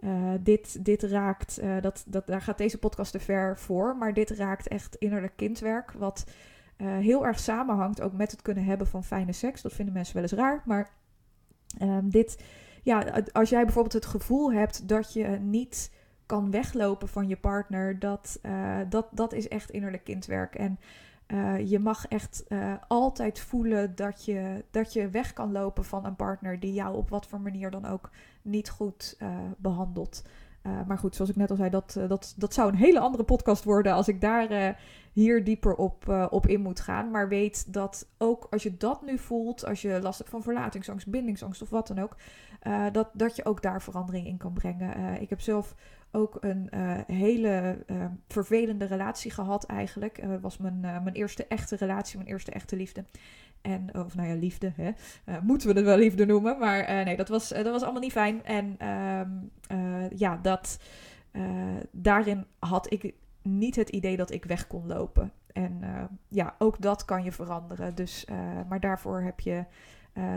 Uh, 0.00 0.32
dit, 0.40 0.84
dit 0.84 1.02
raakt, 1.02 1.62
uh, 1.62 1.80
dat, 1.80 2.04
dat, 2.06 2.26
daar 2.26 2.42
gaat 2.42 2.58
deze 2.58 2.78
podcast 2.78 3.12
te 3.12 3.20
ver 3.20 3.58
voor, 3.58 3.96
maar 3.96 4.14
dit 4.14 4.30
raakt 4.30 4.68
echt 4.68 4.94
innerlijk 4.94 5.36
kindwerk, 5.36 5.92
wat 5.92 6.24
uh, 6.76 6.98
heel 6.98 7.26
erg 7.26 7.38
samenhangt 7.38 8.00
ook 8.00 8.12
met 8.12 8.30
het 8.30 8.42
kunnen 8.42 8.64
hebben 8.64 8.86
van 8.86 9.04
fijne 9.04 9.32
seks. 9.32 9.62
Dat 9.62 9.72
vinden 9.72 9.94
mensen 9.94 10.14
wel 10.14 10.22
eens 10.22 10.32
raar, 10.32 10.62
maar 10.64 10.90
um, 11.82 12.10
dit, 12.10 12.44
ja, 12.82 13.22
als 13.32 13.50
jij 13.50 13.64
bijvoorbeeld 13.64 13.94
het 13.94 14.06
gevoel 14.06 14.52
hebt 14.52 14.88
dat 14.88 15.12
je 15.12 15.26
niet 15.26 15.92
kan 16.26 16.50
weglopen 16.50 17.08
van 17.08 17.28
je 17.28 17.36
partner, 17.36 17.98
dat, 17.98 18.40
dat, 18.88 19.06
dat 19.10 19.32
is 19.32 19.48
echt 19.48 19.70
innerlijk 19.70 20.04
kindwerk. 20.04 20.54
En 20.54 20.78
uh, 21.32 21.70
je 21.70 21.78
mag 21.78 22.06
echt 22.06 22.44
uh, 22.48 22.74
altijd 22.88 23.40
voelen 23.40 23.94
dat 23.94 24.24
je, 24.24 24.64
dat 24.70 24.92
je 24.92 25.08
weg 25.08 25.32
kan 25.32 25.52
lopen 25.52 25.84
van 25.84 26.04
een 26.04 26.16
partner 26.16 26.60
die 26.60 26.72
jou 26.72 26.96
op 26.96 27.10
wat 27.10 27.26
voor 27.26 27.40
manier 27.40 27.70
dan 27.70 27.86
ook 27.86 28.10
niet 28.42 28.70
goed 28.70 29.18
behandelt. 29.56 30.24
Uh, 30.66 30.72
maar 30.86 30.98
goed, 30.98 31.14
zoals 31.14 31.30
ik 31.30 31.36
net 31.36 31.50
al 31.50 31.56
zei, 31.56 31.70
dat, 31.70 32.00
dat, 32.08 32.34
dat 32.36 32.54
zou 32.54 32.68
een 32.68 32.78
hele 32.78 33.00
andere 33.00 33.24
podcast 33.24 33.64
worden 33.64 33.92
als 33.92 34.08
ik 34.08 34.20
daar 34.20 34.78
hier 35.12 35.44
dieper 35.44 35.74
op, 35.74 36.28
op 36.30 36.46
in 36.46 36.60
moet 36.60 36.80
gaan. 36.80 37.10
Maar 37.10 37.28
weet 37.28 37.72
dat 37.72 38.08
ook 38.18 38.46
als 38.50 38.62
je 38.62 38.76
dat 38.76 39.02
nu 39.02 39.18
voelt, 39.18 39.66
als 39.66 39.82
je 39.82 39.98
last 40.02 40.18
hebt 40.18 40.30
van 40.30 40.42
verlatingsangst, 40.42 41.10
bindingsangst 41.10 41.62
of 41.62 41.70
wat 41.70 41.86
dan 41.86 41.98
ook, 41.98 42.16
dat, 42.92 43.08
dat 43.12 43.36
je 43.36 43.44
ook 43.44 43.62
daar 43.62 43.82
verandering 43.82 44.26
in 44.26 44.36
kan 44.36 44.52
brengen. 44.52 45.20
ik 45.20 45.30
heb 45.30 45.40
zelf 45.40 45.74
ook 46.12 46.36
een 46.40 46.68
hele 47.06 47.84
vervelende 48.28 48.84
relatie 48.84 49.30
gehad 49.30 49.64
eigenlijk. 49.64 50.20
Het 50.20 50.40
was 50.40 50.58
mijn, 50.58 50.80
mijn 50.80 51.12
eerste 51.12 51.46
echte 51.46 51.76
relatie, 51.76 52.16
mijn 52.16 52.30
eerste 52.30 52.50
echte 52.50 52.76
liefde. 52.76 53.04
En, 53.62 53.94
of 53.94 54.14
nou 54.14 54.28
ja, 54.28 54.34
liefde, 54.34 54.72
hè. 54.76 54.90
Moeten 55.40 55.68
we 55.68 55.74
het 55.74 55.84
wel 55.84 55.96
liefde 55.96 56.26
noemen. 56.26 56.58
Maar 56.58 57.04
nee, 57.04 57.16
dat 57.16 57.28
was, 57.28 57.48
dat 57.48 57.64
was 57.70 57.82
allemaal 57.82 58.00
niet 58.00 58.12
fijn. 58.12 58.44
En 58.44 58.88
um, 58.88 59.50
ja, 60.14 60.38
dat, 60.42 60.78
daarin 61.90 62.46
had 62.58 62.92
ik 62.92 63.14
niet 63.42 63.76
het 63.76 63.88
idee 63.88 64.16
dat 64.16 64.30
ik 64.30 64.44
weg 64.44 64.66
kon 64.66 64.86
lopen. 64.86 65.32
En 65.52 65.80
ja, 66.28 66.54
ook 66.58 66.80
dat 66.80 67.04
kan 67.04 67.24
je 67.24 67.32
veranderen. 67.32 67.94
Dus, 67.94 68.26
maar 68.68 68.80
daarvoor 68.80 69.20
heb 69.20 69.40
je 69.40 69.64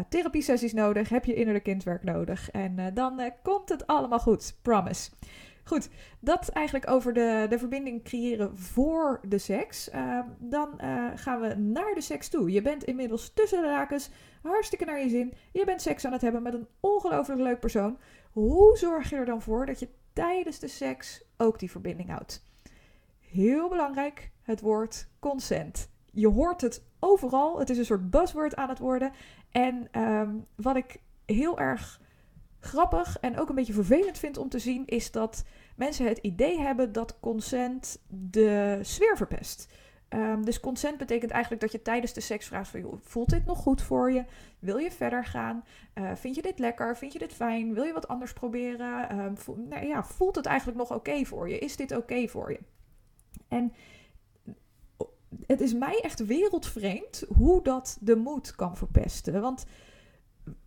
therapiesessies 0.10 0.74
nodig, 0.74 1.10
heb 1.10 1.26
je 1.26 1.34
innerlijk 1.34 1.64
kindwerk 1.64 2.04
nodig. 2.04 2.52
En 2.52 2.94
dan 2.94 3.32
komt 3.44 3.70
het 3.70 3.88
allemaal 3.88 4.20
goed. 4.20 4.56
Promise. 4.62 5.12
Goed, 5.64 5.90
dat 6.20 6.50
eigenlijk 6.50 6.90
over 6.90 7.14
de, 7.14 7.46
de 7.50 7.58
verbinding 7.60 8.04
creëren 8.04 8.58
voor 8.58 9.20
de 9.28 9.38
seks. 9.38 9.90
Uh, 9.94 10.20
dan 10.40 10.70
uh, 10.84 11.12
gaan 11.16 11.42
we 11.42 11.56
naar 11.56 11.94
de 11.94 12.02
seks 12.02 12.30
toe. 12.30 12.52
Je 12.52 12.62
bent 12.62 12.84
inmiddels 12.84 13.32
tussen 13.34 13.62
de 13.62 13.68
lakens, 13.68 14.10
hartstikke 14.42 14.86
naar 14.86 15.00
je 15.00 15.10
zin. 15.10 15.34
Je 15.52 15.66
bent 15.66 15.82
seks 15.82 16.06
aan 16.06 16.12
het 16.12 16.22
hebben 16.22 16.44
met 16.44 16.54
een 16.54 16.68
ongelooflijk 16.80 17.42
leuk 17.42 17.60
persoon. 17.60 17.98
Hoe 18.32 18.78
zorg 18.78 19.10
je 19.10 19.16
er 19.16 19.26
dan 19.26 19.42
voor 19.42 19.66
dat 19.66 19.80
je 19.80 19.90
tijdens 20.14 20.60
de 20.60 20.68
seks 20.68 21.24
ook 21.38 21.60
die 21.60 21.72
verbinding 21.72 22.10
houdt? 22.10 22.46
Heel 23.20 23.70
belangrijk, 23.70 24.32
het 24.42 24.62
woord 24.62 25.08
consent. 25.20 25.90
Je 26.12 26.28
hoort 26.28 26.62
het 26.62 26.84
overal. 27.00 27.60
Het 27.60 27.70
is 27.70 27.78
een 27.78 27.86
soort 27.86 28.10
buzzword 28.10 28.56
aan 28.56 28.70
het 28.70 28.80
worden. 28.80 29.12
En 29.52 30.02
um, 30.02 30.46
wat 30.56 30.76
ik 30.76 31.02
heel 31.26 31.60
erg 31.60 32.02
grappig 32.66 33.20
en 33.20 33.40
ook 33.40 33.50
een 33.50 33.56
beetje 33.56 33.74
vervelend 33.74 34.18
vind 34.18 34.38
om 34.38 34.50
te 34.50 34.60
zien, 34.60 34.86
is 34.86 35.12
dat 35.12 35.44
mensen 35.76 36.08
het 36.08 36.18
idee 36.18 36.60
hebben 36.60 36.92
dat 36.92 37.20
consent 37.20 38.04
de 38.08 38.80
sfeer 38.82 39.18
verpest. 39.18 39.74
Um, 40.10 40.46
dus 40.46 40.60
consent 40.60 40.98
betekent 40.98 41.32
eigenlijk 41.32 41.62
dat 41.62 41.72
je 41.72 41.82
tijdens 41.82 42.14
de 42.14 42.22
seks 42.22 42.48
vraagt 42.48 42.70
van, 42.70 43.00
voelt 43.04 43.30
dit 43.30 43.46
nog 43.46 43.58
goed 43.58 43.82
voor 43.82 44.12
je? 44.12 44.26
Wil 44.60 44.78
je 44.78 44.92
verder 44.92 45.26
gaan? 45.26 45.64
Uh, 45.96 46.16
vind 46.16 46.36
je 46.36 46.42
dit 46.42 46.60
lekker? 46.60 46.98
Vind 46.98 47.14
je 47.14 47.20
dit 47.20 47.34
fijn? 47.34 47.74
Wil 47.74 47.84
je 47.84 47.94
wat 47.94 48.08
anders 48.08 48.34
proberen? 48.34 49.20
Um, 49.20 49.36
nou 49.70 49.86
ja, 49.86 50.04
voelt 50.04 50.36
het 50.36 50.46
eigenlijk 50.46 50.78
nog 50.78 50.94
oké 50.94 51.26
voor 51.26 51.50
je? 51.50 51.60
Is 51.60 51.76
dit 51.76 51.96
oké 51.96 52.28
voor 52.28 52.52
je? 52.52 52.60
En 53.48 53.74
het 55.46 55.62
is 55.62 55.74
mij 55.74 56.00
echt 56.02 56.26
wereldvreemd 56.26 57.26
hoe 57.38 57.64
dat 57.64 57.98
de 58.02 58.16
moed 58.16 58.56
kan 58.56 58.78
verpesten. 58.78 59.42
Want 59.42 59.66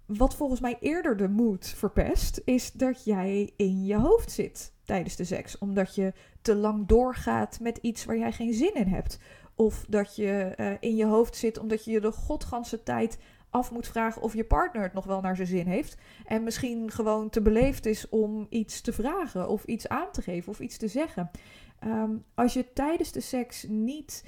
wat 0.07 0.35
volgens 0.35 0.61
mij 0.61 0.77
eerder 0.81 1.17
de 1.17 1.29
moed 1.29 1.67
verpest, 1.67 2.41
is 2.45 2.73
dat 2.73 3.05
jij 3.05 3.53
in 3.57 3.85
je 3.85 3.97
hoofd 3.97 4.31
zit 4.31 4.73
tijdens 4.85 5.17
de 5.17 5.25
seks. 5.25 5.59
Omdat 5.59 5.95
je 5.95 6.13
te 6.43 6.55
lang 6.55 6.87
doorgaat 6.87 7.61
met 7.61 7.79
iets 7.83 8.05
waar 8.05 8.19
jij 8.19 8.33
geen 8.33 8.55
zin 8.55 8.75
in 8.75 8.89
hebt. 8.89 9.19
Of 9.55 9.85
dat 9.89 10.17
je 10.17 10.55
uh, 10.57 10.73
in 10.81 10.97
je 10.97 11.07
hoofd 11.07 11.37
zit 11.37 11.59
omdat 11.59 11.85
je 11.85 11.91
je 11.91 12.01
de 12.01 12.13
godganse 12.13 12.83
tijd 12.83 13.19
af 13.51 13.71
moet 13.71 13.89
vragen 13.89 14.23
of 14.23 14.35
je 14.35 14.45
partner 14.45 14.83
het 14.83 14.93
nog 14.93 15.05
wel 15.05 15.21
naar 15.21 15.37
zijn 15.37 15.49
zin 15.49 15.67
heeft. 15.67 15.97
En 16.25 16.43
misschien 16.43 16.91
gewoon 16.91 17.31
te 17.31 17.43
beleefd 17.43 17.87
is 17.87 18.09
om 18.09 18.47
iets 18.51 18.81
te 18.81 18.93
vragen 18.93 19.49
of 19.49 19.65
iets 19.65 19.89
aan 19.89 20.11
te 20.13 20.23
geven 20.23 20.53
of 20.53 20.61
iets 20.61 20.77
te 20.77 20.89
zeggen. 20.89 21.31
Ehm, 21.79 22.11
als 22.35 22.53
je 22.53 22.73
tijdens 22.73 23.13
de 23.13 23.21
seks 23.21 23.67
niet 23.69 24.25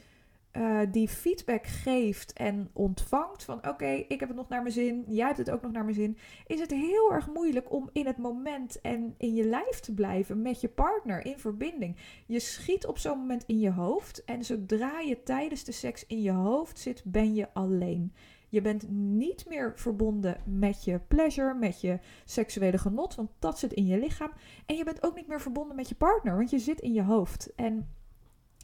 uh, 0.53 0.81
die 0.91 1.09
feedback 1.09 1.67
geeft 1.67 2.33
en 2.33 2.71
ontvangt 2.73 3.45
van 3.45 3.69
oké, 3.69 4.05
ik 4.09 4.21
heb 4.21 4.29
het 4.29 4.37
nog 4.39 4.49
naar 4.49 4.63
mijn 4.63 4.75
zin, 4.75 5.05
jij 5.09 5.27
hebt 5.27 5.39
het 5.39 5.51
ook 5.51 5.63
nog 5.63 5.73
naar 5.73 5.85
mijn 5.85 5.95
zin, 5.95 6.19
is 6.47 6.61
het 6.61 6.71
heel 6.71 7.13
erg 7.13 7.27
moeilijk 7.27 7.73
om 7.73 7.91
in 7.93 8.07
het 8.07 8.19
moment 8.19 8.81
en 8.81 9.15
in 9.19 9.35
je 9.35 9.45
lijf 9.45 9.81
te 9.81 9.95
blijven 9.95 10.43
met 10.43 10.61
je 10.61 10.69
partner 10.69 11.25
in 11.25 11.39
verbinding. 11.39 11.97
Je 12.27 12.41
schiet 12.41 12.87
op 12.87 12.99
zo'n 12.99 13.19
moment 13.19 13.45
in 13.47 13.59
je 13.59 13.71
hoofd 13.71 14.25
en 14.25 14.45
zodra 14.45 15.01
je 15.01 15.23
tijdens 15.23 15.65
de 15.65 15.73
seks 15.73 16.07
in 16.07 16.23
je 16.23 16.33
hoofd 16.33 16.79
zit, 16.79 17.03
ben 17.05 17.35
je 17.35 17.49
alleen. 17.53 18.13
Je 18.49 18.61
bent 18.61 18.91
niet 18.91 19.49
meer 19.49 19.73
verbonden 19.77 20.37
met 20.45 20.85
je 20.85 21.01
pleasure, 21.09 21.55
met 21.55 21.81
je 21.81 21.99
seksuele 22.25 22.79
genot, 22.79 23.15
want 23.15 23.31
dat 23.39 23.59
zit 23.59 23.73
in 23.73 23.87
je 23.87 23.99
lichaam. 23.99 24.31
En 24.67 24.77
je 24.77 24.85
bent 24.85 25.03
ook 25.03 25.15
niet 25.15 25.27
meer 25.27 25.41
verbonden 25.41 25.77
met 25.77 25.89
je 25.89 25.95
partner, 25.95 26.37
want 26.37 26.51
je 26.51 26.59
zit 26.59 26.81
in 26.81 26.93
je 26.93 27.03
hoofd. 27.03 27.55
En 27.55 27.89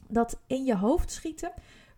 dat 0.07 0.39
in 0.47 0.65
je 0.65 0.75
hoofd 0.75 1.11
schieten 1.11 1.51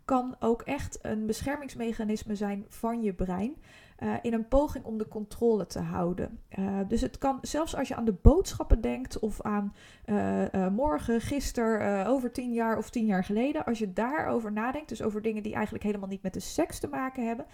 kan 0.05 0.35
ook 0.39 0.61
echt 0.61 0.99
een 1.01 1.25
beschermingsmechanisme 1.25 2.35
zijn 2.35 2.65
van 2.69 3.01
je 3.01 3.13
brein. 3.13 3.55
Uh, 4.03 4.13
in 4.21 4.33
een 4.33 4.47
poging 4.47 4.85
om 4.85 4.97
de 4.97 5.07
controle 5.07 5.65
te 5.65 5.79
houden. 5.79 6.39
Uh, 6.59 6.79
dus 6.87 7.01
het 7.01 7.17
kan, 7.17 7.37
zelfs 7.41 7.75
als 7.75 7.87
je 7.87 7.95
aan 7.95 8.05
de 8.05 8.15
boodschappen 8.21 8.81
denkt 8.81 9.19
of 9.19 9.41
aan 9.41 9.73
uh, 10.05 10.67
morgen, 10.67 11.21
gisteren, 11.21 12.05
over 12.05 12.31
tien 12.31 12.53
jaar 12.53 12.77
of 12.77 12.89
tien 12.89 13.05
jaar 13.05 13.23
geleden, 13.23 13.65
als 13.65 13.79
je 13.79 13.93
daarover 13.93 14.51
nadenkt, 14.51 14.89
dus 14.89 15.01
over 15.01 15.21
dingen 15.21 15.43
die 15.43 15.53
eigenlijk 15.53 15.83
helemaal 15.83 16.07
niet 16.07 16.21
met 16.21 16.33
de 16.33 16.39
seks 16.39 16.79
te 16.79 16.87
maken 16.87 17.27
hebben, 17.27 17.45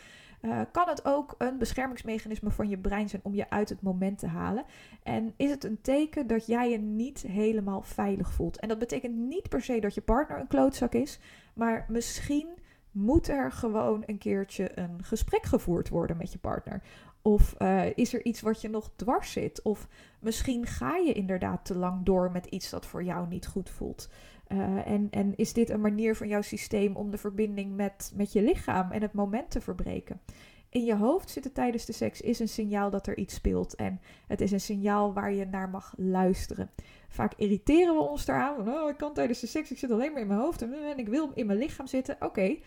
kan 0.72 0.88
het 0.88 1.06
ook 1.06 1.36
een 1.38 1.58
beschermingsmechanisme 1.58 2.52
van 2.52 2.70
je 2.70 2.78
brein 2.78 3.10
zijn 3.10 3.22
om 3.26 3.36
je 3.36 3.50
uit 3.50 3.70
het 3.70 3.82
moment 3.82 4.20
te 4.20 4.28
halen. 4.28 4.66
En 5.04 5.34
is 5.38 5.50
het 5.50 5.64
een 5.64 5.82
teken 5.82 6.28
dat 6.28 6.46
jij 6.46 6.70
je 6.70 6.78
niet 6.78 7.22
helemaal 7.22 7.82
veilig 7.82 8.34
voelt. 8.34 8.60
En 8.60 8.68
dat 8.68 8.80
betekent 8.80 9.16
niet 9.16 9.50
per 9.50 9.62
se 9.62 9.80
dat 9.80 9.94
je 9.94 10.02
partner 10.02 10.40
een 10.40 10.48
klootzak 10.48 10.94
is, 10.94 11.20
maar 11.54 11.86
misschien 11.88 12.48
moet 12.92 13.28
er 13.28 13.52
gewoon 13.52 14.04
een 14.06 14.18
keertje 14.18 14.80
een 14.80 15.04
gesprek 15.04 15.46
gevoerd 15.46 15.90
worden 15.90 16.18
met 16.18 16.32
je 16.32 16.38
partner? 16.38 16.82
Of 17.22 17.56
uh, 17.60 17.86
is 17.96 18.14
er 18.14 18.26
iets 18.26 18.42
wat 18.42 18.62
je 18.62 18.70
nog 18.70 18.92
dwars 18.96 19.32
zit? 19.32 19.62
Of 19.62 19.88
misschien 20.20 20.66
ga 20.66 20.96
je 20.96 21.14
inderdaad 21.14 21.66
te 21.66 21.78
lang 21.78 22.06
door 22.06 22.32
met 22.32 22.46
iets 22.46 22.70
dat 22.70 22.86
voor 22.86 23.04
jou 23.04 23.28
niet 23.28 23.48
goed 23.48 23.70
voelt. 23.70 24.10
Uh, 24.54 24.88
en, 24.88 25.08
en 25.12 25.36
is 25.36 25.54
dit 25.54 25.70
een 25.70 25.82
manier 25.82 26.16
van 26.16 26.28
jouw 26.28 26.42
systeem 26.42 26.96
om 26.96 27.12
de 27.12 27.18
verbinding 27.18 27.76
met, 27.76 28.12
met 28.16 28.34
je 28.34 28.42
lichaam 28.42 28.92
en 28.92 29.02
het 29.02 29.14
moment 29.14 29.52
te 29.52 29.62
verbreken? 29.62 30.22
In 30.70 30.86
je 30.86 30.96
hoofd 30.96 31.30
zitten 31.30 31.54
tijdens 31.54 31.86
de 31.86 31.94
seks 31.94 32.22
is 32.22 32.40
een 32.40 32.50
signaal 32.50 32.90
dat 32.90 33.08
er 33.08 33.18
iets 33.18 33.34
speelt. 33.34 33.76
En 33.76 34.02
het 34.28 34.42
is 34.42 34.52
een 34.52 34.62
signaal 34.62 35.14
waar 35.14 35.34
je 35.34 35.46
naar 35.46 35.70
mag 35.70 35.94
luisteren. 35.98 36.70
Vaak 37.08 37.34
irriteren 37.38 37.96
we 37.96 38.02
ons 38.02 38.26
daaraan. 38.26 38.70
oh, 38.70 38.90
ik 38.90 38.98
kan 38.98 39.14
tijdens 39.14 39.40
de 39.40 39.48
seks, 39.48 39.72
ik 39.72 39.78
zit 39.78 39.92
alleen 39.92 40.12
maar 40.12 40.22
in 40.22 40.28
mijn 40.28 40.40
hoofd 40.40 40.62
en, 40.62 40.98
ik 40.98 41.08
wil 41.08 41.32
in 41.34 41.46
mijn 41.46 41.60
lichaam 41.60 41.88
zitten. 41.88 42.16
Oké, 42.20 42.58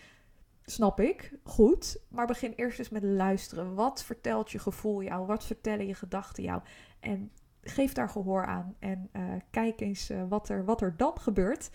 Snap 0.69 1.01
ik, 1.01 1.33
goed. 1.43 1.97
Maar 2.09 2.27
begin 2.27 2.53
eerst 2.57 2.79
eens 2.79 2.89
met 2.89 3.03
luisteren. 3.03 3.75
Wat 3.75 4.05
vertelt 4.05 4.51
je 4.51 4.59
gevoel 4.59 5.03
jou? 5.03 5.27
Wat 5.27 5.45
vertellen 5.45 5.87
je 5.87 5.95
gedachten 5.95 6.43
jou? 6.43 6.63
En 7.01 7.31
geef 7.69 7.93
daar 7.93 8.09
gehoor 8.09 8.47
aan. 8.47 8.75
En 8.79 9.11
uh, 9.13 9.23
kijk 9.51 9.81
eens 9.81 10.11
uh, 10.11 10.23
wat, 10.29 10.49
er, 10.49 10.65
wat 10.65 10.81
er 10.81 10.95
dan 10.97 11.19
gebeurt. 11.21 11.71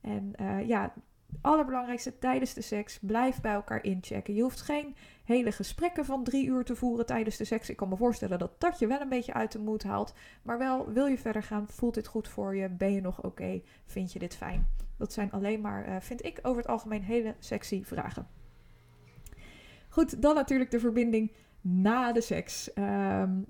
En 0.00 0.32
uh, 0.40 0.68
ja, 0.68 0.92
allerbelangrijkste 1.40 2.18
tijdens 2.18 2.54
de 2.54 2.60
seks, 2.60 2.98
blijf 3.00 3.40
bij 3.40 3.52
elkaar 3.52 3.84
inchecken. 3.84 4.34
Je 4.34 4.42
hoeft 4.42 4.60
geen 4.60 4.94
hele 5.24 5.52
gesprekken 5.52 6.04
van 6.04 6.24
drie 6.24 6.46
uur 6.46 6.64
te 6.64 6.76
voeren 6.76 7.06
tijdens 7.06 7.36
de 7.36 7.44
seks. 7.44 7.70
Ik 7.70 7.76
kan 7.76 7.88
me 7.88 7.96
voorstellen 7.96 8.38
dat 8.38 8.60
dat 8.60 8.78
je 8.78 8.86
wel 8.86 9.00
een 9.00 9.08
beetje 9.08 9.34
uit 9.34 9.52
de 9.52 9.58
moed 9.58 9.82
haalt. 9.82 10.14
Maar 10.42 10.58
wel, 10.58 10.92
wil 10.92 11.06
je 11.06 11.18
verder 11.18 11.42
gaan? 11.42 11.68
Voelt 11.68 11.94
dit 11.94 12.06
goed 12.06 12.28
voor 12.28 12.56
je? 12.56 12.68
Ben 12.68 12.92
je 12.92 13.00
nog 13.00 13.22
oké? 13.22 13.62
Vind 13.86 14.12
je 14.12 14.18
dit 14.18 14.36
fijn? 14.36 14.68
Dat 14.96 15.12
zijn 15.12 15.30
alleen 15.30 15.60
maar, 15.60 16.02
vind 16.02 16.24
ik 16.24 16.38
over 16.42 16.62
het 16.62 16.70
algemeen, 16.70 17.02
hele 17.02 17.34
sexy 17.38 17.84
vragen. 17.84 18.26
Goed, 19.88 20.22
dan 20.22 20.34
natuurlijk 20.34 20.70
de 20.70 20.80
verbinding 20.80 21.32
na 21.60 22.12
de 22.12 22.20
seks. 22.20 22.70
Um, 22.78 23.46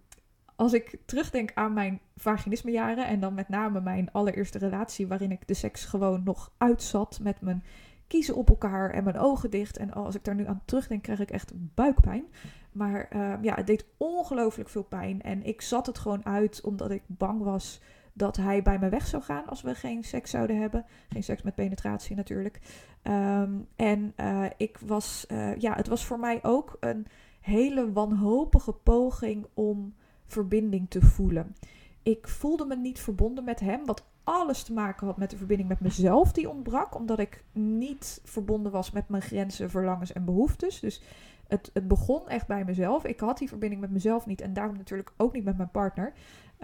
als 0.56 0.72
ik 0.72 0.98
terugdenk 1.04 1.50
aan 1.54 1.72
mijn 1.72 2.00
vaginismejaren 2.16 3.06
en 3.06 3.20
dan 3.20 3.34
met 3.34 3.48
name 3.48 3.80
mijn 3.80 4.12
allereerste 4.12 4.58
relatie 4.58 5.06
waarin 5.06 5.30
ik 5.30 5.48
de 5.48 5.54
seks 5.54 5.84
gewoon 5.84 6.22
nog 6.24 6.52
uitzat 6.58 7.18
met 7.22 7.40
mijn 7.40 7.64
kiezen 8.06 8.34
op 8.34 8.48
elkaar 8.48 8.90
en 8.90 9.04
mijn 9.04 9.18
ogen 9.18 9.50
dicht. 9.50 9.76
En 9.76 9.92
als 9.92 10.14
ik 10.14 10.24
daar 10.24 10.34
nu 10.34 10.46
aan 10.46 10.62
terugdenk, 10.64 11.02
krijg 11.02 11.20
ik 11.20 11.30
echt 11.30 11.52
buikpijn. 11.54 12.24
Maar 12.72 13.08
uh, 13.12 13.34
ja, 13.42 13.54
het 13.54 13.66
deed 13.66 13.86
ongelooflijk 13.96 14.68
veel 14.68 14.82
pijn. 14.82 15.22
En 15.22 15.42
ik 15.42 15.60
zat 15.60 15.86
het 15.86 15.98
gewoon 15.98 16.24
uit 16.24 16.60
omdat 16.60 16.90
ik 16.90 17.02
bang 17.06 17.42
was 17.42 17.80
dat 18.12 18.36
hij 18.36 18.62
bij 18.62 18.78
me 18.78 18.88
weg 18.88 19.06
zou 19.06 19.22
gaan 19.22 19.46
als 19.46 19.62
we 19.62 19.74
geen 19.74 20.04
seks 20.04 20.30
zouden 20.30 20.60
hebben. 20.60 20.84
Geen 21.08 21.22
seks 21.22 21.42
met 21.42 21.54
penetratie 21.54 22.16
natuurlijk. 22.16 22.60
Um, 23.02 23.68
en 23.76 24.12
uh, 24.16 24.44
ik 24.56 24.78
was, 24.86 25.26
uh, 25.28 25.56
ja, 25.56 25.74
het 25.74 25.88
was 25.88 26.04
voor 26.04 26.18
mij 26.18 26.38
ook 26.42 26.76
een 26.80 27.06
hele 27.40 27.92
wanhopige 27.92 28.72
poging 28.72 29.46
om 29.54 29.94
verbinding 30.26 30.90
te 30.90 31.02
voelen. 31.02 31.56
Ik 32.02 32.28
voelde 32.28 32.64
me 32.64 32.76
niet 32.76 33.00
verbonden 33.00 33.44
met 33.44 33.60
hem, 33.60 33.84
wat 33.84 34.04
alles 34.24 34.62
te 34.62 34.72
maken 34.72 35.06
had 35.06 35.16
met 35.16 35.30
de 35.30 35.36
verbinding 35.36 35.68
met 35.68 35.80
mezelf 35.80 36.32
die 36.32 36.50
ontbrak, 36.50 36.94
omdat 36.94 37.18
ik 37.18 37.44
niet 37.52 38.20
verbonden 38.24 38.72
was 38.72 38.90
met 38.90 39.08
mijn 39.08 39.22
grenzen, 39.22 39.70
verlangens 39.70 40.12
en 40.12 40.24
behoeftes. 40.24 40.80
Dus 40.80 41.02
het, 41.48 41.70
het 41.72 41.88
begon 41.88 42.28
echt 42.28 42.46
bij 42.46 42.64
mezelf. 42.64 43.04
Ik 43.04 43.20
had 43.20 43.38
die 43.38 43.48
verbinding 43.48 43.80
met 43.80 43.90
mezelf 43.90 44.26
niet 44.26 44.40
en 44.40 44.52
daarom 44.52 44.76
natuurlijk 44.76 45.12
ook 45.16 45.32
niet 45.32 45.44
met 45.44 45.56
mijn 45.56 45.70
partner. 45.70 46.12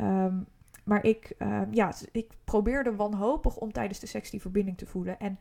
Um, 0.01 0.47
maar 0.85 1.05
ik, 1.05 1.35
uh, 1.39 1.63
ja, 1.71 1.93
ik 2.13 2.31
probeerde 2.45 2.97
wanhopig 2.97 3.57
om 3.57 3.73
tijdens 3.73 3.99
de 3.99 4.07
seks 4.07 4.31
die 4.31 4.41
verbinding 4.41 4.79
te 4.79 4.87
voelen. 4.87 5.19
En 5.19 5.39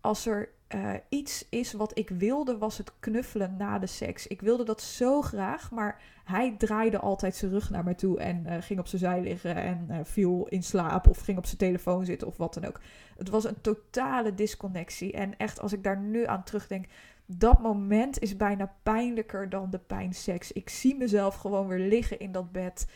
als 0.00 0.26
er 0.26 0.48
uh, 0.74 0.94
iets 1.08 1.46
is 1.48 1.72
wat 1.72 1.98
ik 1.98 2.08
wilde, 2.08 2.58
was 2.58 2.78
het 2.78 2.92
knuffelen 3.00 3.56
na 3.56 3.78
de 3.78 3.86
seks. 3.86 4.26
Ik 4.26 4.40
wilde 4.40 4.64
dat 4.64 4.82
zo 4.82 5.22
graag, 5.22 5.70
maar 5.70 6.00
hij 6.24 6.54
draaide 6.58 6.98
altijd 6.98 7.36
zijn 7.36 7.50
rug 7.50 7.70
naar 7.70 7.84
me 7.84 7.94
toe 7.94 8.18
en 8.18 8.44
uh, 8.46 8.54
ging 8.60 8.78
op 8.78 8.86
zijn 8.86 9.00
zij 9.00 9.20
liggen 9.20 9.54
en 9.54 9.86
uh, 9.90 9.96
viel 10.02 10.46
in 10.48 10.62
slaap 10.62 11.08
of 11.08 11.20
ging 11.20 11.38
op 11.38 11.46
zijn 11.46 11.58
telefoon 11.58 12.04
zitten 12.04 12.28
of 12.28 12.36
wat 12.36 12.54
dan 12.54 12.64
ook. 12.66 12.80
Het 13.16 13.28
was 13.28 13.44
een 13.44 13.60
totale 13.60 14.34
disconnectie. 14.34 15.12
En 15.12 15.36
echt, 15.36 15.60
als 15.60 15.72
ik 15.72 15.84
daar 15.84 15.98
nu 15.98 16.26
aan 16.26 16.44
terugdenk, 16.44 16.86
dat 17.26 17.60
moment 17.60 18.18
is 18.18 18.36
bijna 18.36 18.74
pijnlijker 18.82 19.48
dan 19.48 19.70
de 19.70 19.78
pijn 19.78 20.14
seks. 20.14 20.52
Ik 20.52 20.68
zie 20.68 20.96
mezelf 20.96 21.34
gewoon 21.34 21.66
weer 21.66 21.88
liggen 21.88 22.18
in 22.18 22.32
dat 22.32 22.52
bed 22.52 22.86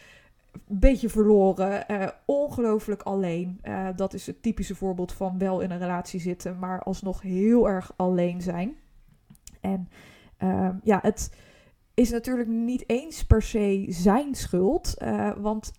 beetje 0.69 1.09
verloren, 1.09 1.85
uh, 1.91 2.09
ongelooflijk 2.25 3.03
alleen. 3.03 3.61
Uh, 3.63 3.89
dat 3.97 4.15
is 4.15 4.27
het 4.27 4.43
typische 4.43 4.75
voorbeeld 4.75 5.13
van 5.13 5.39
wel 5.39 5.61
in 5.61 5.71
een 5.71 5.79
relatie 5.79 6.21
zitten, 6.21 6.59
maar 6.59 6.83
alsnog 6.83 7.23
heel 7.23 7.69
erg 7.69 7.93
alleen 7.97 8.43
zijn. 8.43 8.77
En 9.61 9.89
uh, 10.43 10.69
ja, 10.83 10.99
het 11.03 11.31
is 11.95 12.11
natuurlijk 12.11 12.49
niet 12.49 12.89
eens 12.89 13.27
per 13.27 13.43
se 13.43 13.87
zijn 13.89 14.35
schuld, 14.35 14.95
uh, 15.03 15.33
want 15.37 15.73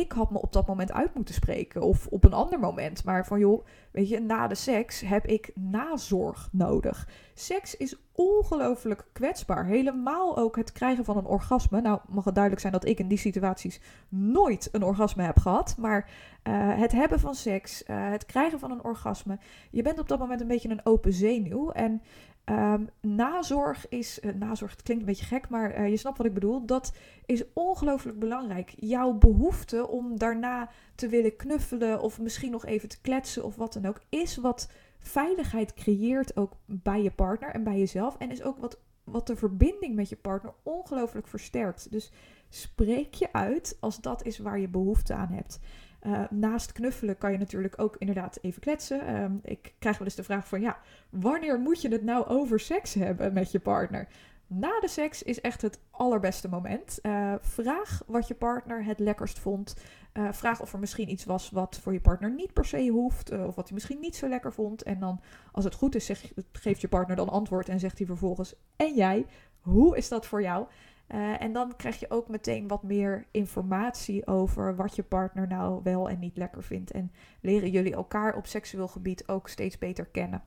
ik 0.00 0.12
had 0.12 0.30
me 0.30 0.40
op 0.40 0.52
dat 0.52 0.66
moment 0.66 0.92
uit 0.92 1.14
moeten 1.14 1.34
spreken 1.34 1.82
of 1.82 2.06
op 2.06 2.24
een 2.24 2.32
ander 2.32 2.58
moment. 2.58 3.04
Maar 3.04 3.26
van 3.26 3.38
joh, 3.38 3.66
weet 3.90 4.08
je, 4.08 4.20
na 4.20 4.46
de 4.46 4.54
seks 4.54 5.00
heb 5.00 5.26
ik 5.26 5.50
nazorg 5.54 6.48
nodig. 6.52 7.08
Seks 7.34 7.76
is 7.76 7.96
ongelooflijk 8.12 9.04
kwetsbaar. 9.12 9.64
Helemaal 9.66 10.36
ook 10.36 10.56
het 10.56 10.72
krijgen 10.72 11.04
van 11.04 11.16
een 11.16 11.26
orgasme. 11.26 11.80
Nou, 11.80 12.00
mag 12.08 12.24
het 12.24 12.34
duidelijk 12.34 12.62
zijn 12.62 12.72
dat 12.72 12.86
ik 12.86 12.98
in 12.98 13.08
die 13.08 13.18
situaties 13.18 13.80
nooit 14.08 14.68
een 14.72 14.82
orgasme 14.82 15.22
heb 15.22 15.38
gehad. 15.38 15.76
Maar 15.78 16.10
uh, 16.44 16.78
het 16.78 16.92
hebben 16.92 17.20
van 17.20 17.34
seks, 17.34 17.82
uh, 17.86 18.10
het 18.10 18.26
krijgen 18.26 18.58
van 18.58 18.70
een 18.70 18.84
orgasme. 18.84 19.38
Je 19.70 19.82
bent 19.82 19.98
op 19.98 20.08
dat 20.08 20.18
moment 20.18 20.40
een 20.40 20.46
beetje 20.46 20.68
een 20.68 20.86
open 20.86 21.12
zenuw. 21.12 21.70
En 21.70 22.02
Um, 22.50 22.88
nazorg 23.00 23.88
is, 23.88 24.20
uh, 24.20 24.34
nazorg 24.34 24.70
het 24.70 24.82
klinkt 24.82 25.02
een 25.02 25.08
beetje 25.08 25.26
gek, 25.26 25.48
maar 25.48 25.78
uh, 25.78 25.88
je 25.88 25.96
snapt 25.96 26.18
wat 26.18 26.26
ik 26.26 26.34
bedoel. 26.34 26.66
Dat 26.66 26.92
is 27.24 27.44
ongelooflijk 27.52 28.18
belangrijk. 28.18 28.74
Jouw 28.76 29.12
behoefte 29.12 29.88
om 29.88 30.18
daarna 30.18 30.68
te 30.94 31.08
willen 31.08 31.36
knuffelen 31.36 32.00
of 32.00 32.20
misschien 32.20 32.50
nog 32.50 32.64
even 32.64 32.88
te 32.88 33.00
kletsen 33.00 33.44
of 33.44 33.56
wat 33.56 33.72
dan 33.72 33.86
ook, 33.86 34.00
is 34.08 34.36
wat 34.36 34.70
veiligheid 34.98 35.74
creëert 35.74 36.36
ook 36.36 36.52
bij 36.64 37.02
je 37.02 37.10
partner 37.10 37.50
en 37.50 37.62
bij 37.62 37.78
jezelf. 37.78 38.16
En 38.18 38.30
is 38.30 38.42
ook 38.42 38.58
wat, 38.58 38.78
wat 39.04 39.26
de 39.26 39.36
verbinding 39.36 39.94
met 39.94 40.08
je 40.08 40.16
partner 40.16 40.52
ongelooflijk 40.62 41.28
versterkt. 41.28 41.92
Dus 41.92 42.12
spreek 42.48 43.14
je 43.14 43.32
uit 43.32 43.76
als 43.80 44.00
dat 44.00 44.24
is 44.24 44.38
waar 44.38 44.58
je 44.58 44.68
behoefte 44.68 45.14
aan 45.14 45.30
hebt. 45.30 45.60
Uh, 46.02 46.20
naast 46.30 46.72
knuffelen 46.72 47.18
kan 47.18 47.32
je 47.32 47.38
natuurlijk 47.38 47.74
ook 47.76 47.96
inderdaad 47.98 48.38
even 48.42 48.60
kletsen. 48.60 49.00
Uh, 49.08 49.24
ik 49.42 49.74
krijg 49.78 49.98
wel 49.98 50.06
eens 50.06 50.16
de 50.16 50.22
vraag 50.22 50.48
van 50.48 50.60
ja, 50.60 50.78
wanneer 51.10 51.58
moet 51.58 51.82
je 51.82 51.88
het 51.88 52.02
nou 52.02 52.26
over 52.26 52.60
seks 52.60 52.94
hebben 52.94 53.32
met 53.32 53.50
je 53.52 53.60
partner? 53.60 54.08
Na 54.46 54.80
de 54.80 54.88
seks 54.88 55.22
is 55.22 55.40
echt 55.40 55.62
het 55.62 55.80
allerbeste 55.90 56.48
moment. 56.48 56.98
Uh, 57.02 57.34
vraag 57.40 58.02
wat 58.06 58.28
je 58.28 58.34
partner 58.34 58.84
het 58.84 58.98
lekkerst 58.98 59.38
vond. 59.38 59.76
Uh, 60.12 60.32
vraag 60.32 60.60
of 60.60 60.72
er 60.72 60.78
misschien 60.78 61.10
iets 61.10 61.24
was 61.24 61.50
wat 61.50 61.78
voor 61.82 61.92
je 61.92 62.00
partner 62.00 62.30
niet 62.30 62.52
per 62.52 62.64
se 62.64 62.88
hoeft. 62.88 63.30
Of 63.30 63.54
wat 63.54 63.64
hij 63.64 63.74
misschien 63.74 64.00
niet 64.00 64.16
zo 64.16 64.28
lekker 64.28 64.52
vond. 64.52 64.82
En 64.82 64.98
dan, 64.98 65.20
als 65.52 65.64
het 65.64 65.74
goed 65.74 65.94
is, 65.94 66.10
geeft 66.52 66.80
je 66.80 66.88
partner 66.88 67.16
dan 67.16 67.28
antwoord 67.28 67.68
en 67.68 67.80
zegt 67.80 67.98
hij 67.98 68.06
vervolgens: 68.06 68.54
En 68.76 68.94
jij, 68.94 69.26
hoe 69.60 69.96
is 69.96 70.08
dat 70.08 70.26
voor 70.26 70.42
jou? 70.42 70.66
Uh, 71.14 71.42
en 71.42 71.52
dan 71.52 71.76
krijg 71.76 72.00
je 72.00 72.10
ook 72.10 72.28
meteen 72.28 72.68
wat 72.68 72.82
meer 72.82 73.26
informatie 73.30 74.26
over 74.26 74.76
wat 74.76 74.96
je 74.96 75.02
partner 75.02 75.46
nou 75.46 75.80
wel 75.82 76.08
en 76.08 76.18
niet 76.18 76.36
lekker 76.36 76.62
vindt. 76.62 76.90
En 76.90 77.12
leren 77.40 77.70
jullie 77.70 77.94
elkaar 77.94 78.36
op 78.36 78.46
seksueel 78.46 78.88
gebied 78.88 79.28
ook 79.28 79.48
steeds 79.48 79.78
beter 79.78 80.06
kennen. 80.06 80.42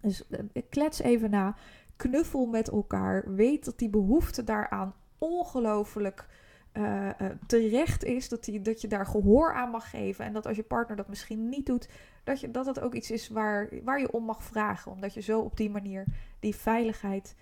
Dus 0.00 0.24
uh, 0.28 0.62
klets 0.68 1.00
even 1.00 1.30
na, 1.30 1.56
knuffel 1.96 2.46
met 2.46 2.68
elkaar. 2.68 3.34
Weet 3.34 3.64
dat 3.64 3.78
die 3.78 3.88
behoefte 3.88 4.44
daaraan 4.44 4.94
ongelooflijk 5.18 6.28
uh, 6.72 7.10
terecht 7.46 8.04
is. 8.04 8.28
Dat, 8.28 8.44
die, 8.44 8.60
dat 8.60 8.80
je 8.80 8.88
daar 8.88 9.06
gehoor 9.06 9.54
aan 9.54 9.70
mag 9.70 9.90
geven. 9.90 10.24
En 10.24 10.32
dat 10.32 10.46
als 10.46 10.56
je 10.56 10.62
partner 10.62 10.96
dat 10.96 11.08
misschien 11.08 11.48
niet 11.48 11.66
doet, 11.66 11.88
dat 12.24 12.40
je, 12.40 12.50
dat, 12.50 12.80
ook 12.80 12.94
iets 12.94 13.10
is 13.10 13.28
waar, 13.28 13.68
waar 13.84 14.00
je 14.00 14.12
om 14.12 14.24
mag 14.24 14.42
vragen. 14.42 14.92
Omdat 14.92 15.14
je 15.14 15.20
zo 15.20 15.40
op 15.40 15.56
die 15.56 15.70
manier 15.70 16.04
die 16.38 16.54
veiligheid 16.54 17.36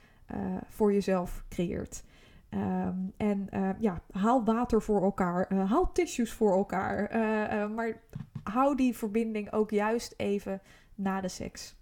voor 0.69 0.93
jezelf 0.93 1.45
creëert. 1.49 2.05
Um, 2.51 3.13
en 3.17 3.47
uh, 3.55 3.71
ja, 3.79 4.03
haal 4.11 4.45
water 4.45 4.83
voor 4.83 5.03
elkaar, 5.03 5.53
uh, 5.53 5.71
haal 5.71 5.93
tissues 5.93 6.33
voor 6.33 6.53
elkaar. 6.53 7.17
Uh, 7.17 7.75
maar 7.75 8.01
hou 8.43 8.77
die 8.77 8.97
verbinding 8.97 9.53
ook 9.53 9.71
juist 9.71 10.15
even 10.17 10.61
na 10.95 11.21
de 11.21 11.29
seks. 11.29 11.77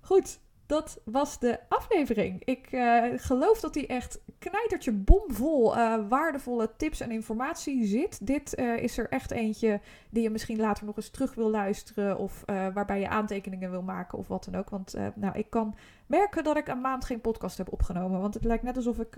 Goed, 0.00 0.40
dat 0.66 1.00
was 1.04 1.38
de 1.38 1.60
aflevering. 1.68 2.42
Ik 2.44 2.68
geloof 3.16 3.60
dat 3.60 3.74
die 3.74 3.86
echt 3.86 4.20
knijtertje 4.38 4.92
bomvol 4.92 5.74
waardevolle 6.08 6.70
tips 6.76 7.00
en 7.00 7.10
informatie 7.10 7.86
zit. 7.86 8.26
Dit 8.26 8.54
is 8.58 8.98
er 8.98 9.08
echt 9.08 9.30
eentje 9.30 9.80
die 10.10 10.22
je 10.22 10.30
misschien 10.30 10.60
later 10.60 10.84
nog 10.84 10.96
eens 10.96 11.10
terug 11.10 11.34
wil 11.34 11.50
luisteren. 11.50 12.18
Of 12.18 12.42
waarbij 12.46 13.00
je 13.00 13.08
aantekeningen 13.08 13.70
wil 13.70 13.82
maken 13.82 14.18
of 14.18 14.28
wat 14.28 14.44
dan 14.44 14.60
ook. 14.60 14.70
Want 14.70 14.94
nou, 15.14 15.38
ik 15.38 15.50
kan 15.50 15.74
merken 16.06 16.44
dat 16.44 16.56
ik 16.56 16.68
een 16.68 16.80
maand 16.80 17.04
geen 17.04 17.20
podcast 17.20 17.58
heb 17.58 17.72
opgenomen. 17.72 18.20
Want 18.20 18.34
het 18.34 18.44
lijkt 18.44 18.62
net 18.62 18.76
alsof 18.76 18.98
ik 18.98 19.16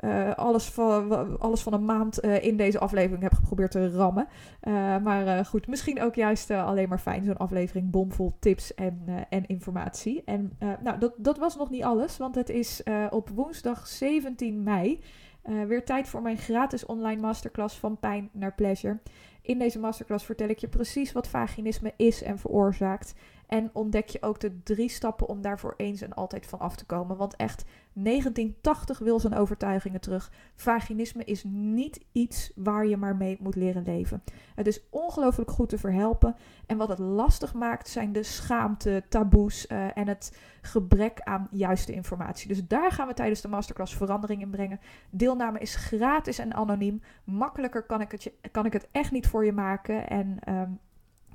uh, 0.00 0.34
alles, 0.34 0.64
van, 0.64 1.38
alles 1.38 1.60
van 1.60 1.72
een 1.72 1.84
maand 1.84 2.24
uh, 2.24 2.44
in 2.44 2.56
deze 2.56 2.78
aflevering 2.78 3.22
heb 3.22 3.34
geprobeerd 3.34 3.70
te 3.70 3.90
rammen. 3.90 4.28
Uh, 4.62 4.98
maar 4.98 5.44
goed, 5.44 5.66
misschien 5.66 6.02
ook 6.02 6.14
juist 6.14 6.50
alleen 6.50 6.88
maar 6.88 6.98
fijn, 6.98 7.24
zo'n 7.24 7.36
aflevering 7.36 7.90
bomvol 7.90 8.36
tips 8.38 8.74
en, 8.74 9.04
en 9.28 9.46
informatie. 9.46 10.22
En 10.24 10.58
nou, 10.82 10.98
dat, 10.98 11.12
dat 11.16 11.38
was 11.38 11.56
nog 11.56 11.70
niet 11.70 11.84
alles, 11.84 12.16
want 12.16 12.34
het 12.34 12.48
is 12.48 12.82
op 13.10 13.28
woensdag 13.28 13.86
17 13.86 14.62
mei 14.62 15.00
weer 15.42 15.84
tijd 15.84 16.08
voor 16.08 16.22
mijn 16.22 16.36
gratis 16.36 16.86
online 16.86 17.20
masterclass 17.20 17.78
van 17.78 17.98
pijn 17.98 18.28
naar 18.32 18.54
pleasure. 18.54 18.98
In 19.42 19.58
deze 19.58 19.78
masterclass 19.78 20.24
vertel 20.24 20.48
ik 20.48 20.58
je 20.58 20.68
precies 20.68 21.12
wat 21.12 21.28
vaginisme 21.28 21.92
is 21.96 22.22
en 22.22 22.38
veroorzaakt. 22.38 23.14
En 23.46 23.70
ontdek 23.72 24.08
je 24.08 24.22
ook 24.22 24.40
de 24.40 24.62
drie 24.62 24.88
stappen 24.88 25.28
om 25.28 25.42
daarvoor 25.42 25.74
eens 25.76 26.00
en 26.00 26.14
altijd 26.14 26.46
van 26.46 26.58
af 26.58 26.76
te 26.76 26.84
komen. 26.84 27.16
Want 27.16 27.36
echt, 27.36 27.64
1980 27.92 28.98
wil 28.98 29.20
zijn 29.20 29.34
overtuigingen 29.34 30.00
terug. 30.00 30.32
Vaginisme 30.54 31.24
is 31.24 31.44
niet 31.46 32.00
iets 32.12 32.52
waar 32.54 32.86
je 32.86 32.96
maar 32.96 33.16
mee 33.16 33.36
moet 33.40 33.56
leren 33.56 33.82
leven. 33.82 34.22
Het 34.54 34.66
is 34.66 34.80
ongelooflijk 34.90 35.50
goed 35.50 35.68
te 35.68 35.78
verhelpen. 35.78 36.36
En 36.66 36.76
wat 36.76 36.88
het 36.88 36.98
lastig 36.98 37.54
maakt 37.54 37.88
zijn 37.88 38.12
de 38.12 38.22
schaamte, 38.22 39.02
taboes 39.08 39.66
uh, 39.66 39.96
en 39.96 40.08
het 40.08 40.38
gebrek 40.62 41.20
aan 41.20 41.48
juiste 41.50 41.92
informatie. 41.92 42.48
Dus 42.48 42.66
daar 42.66 42.92
gaan 42.92 43.08
we 43.08 43.14
tijdens 43.14 43.40
de 43.40 43.48
masterclass 43.48 43.96
verandering 43.96 44.42
in 44.42 44.50
brengen. 44.50 44.80
Deelname 45.10 45.58
is 45.58 45.74
gratis 45.74 46.38
en 46.38 46.54
anoniem. 46.54 47.02
Makkelijker 47.24 47.82
kan 47.82 48.00
ik 48.00 48.10
het, 48.10 48.32
kan 48.50 48.66
ik 48.66 48.72
het 48.72 48.88
echt 48.90 49.12
niet 49.12 49.26
voor 49.26 49.44
je 49.44 49.52
maken. 49.52 50.08
En 50.08 50.38
um, 50.48 50.78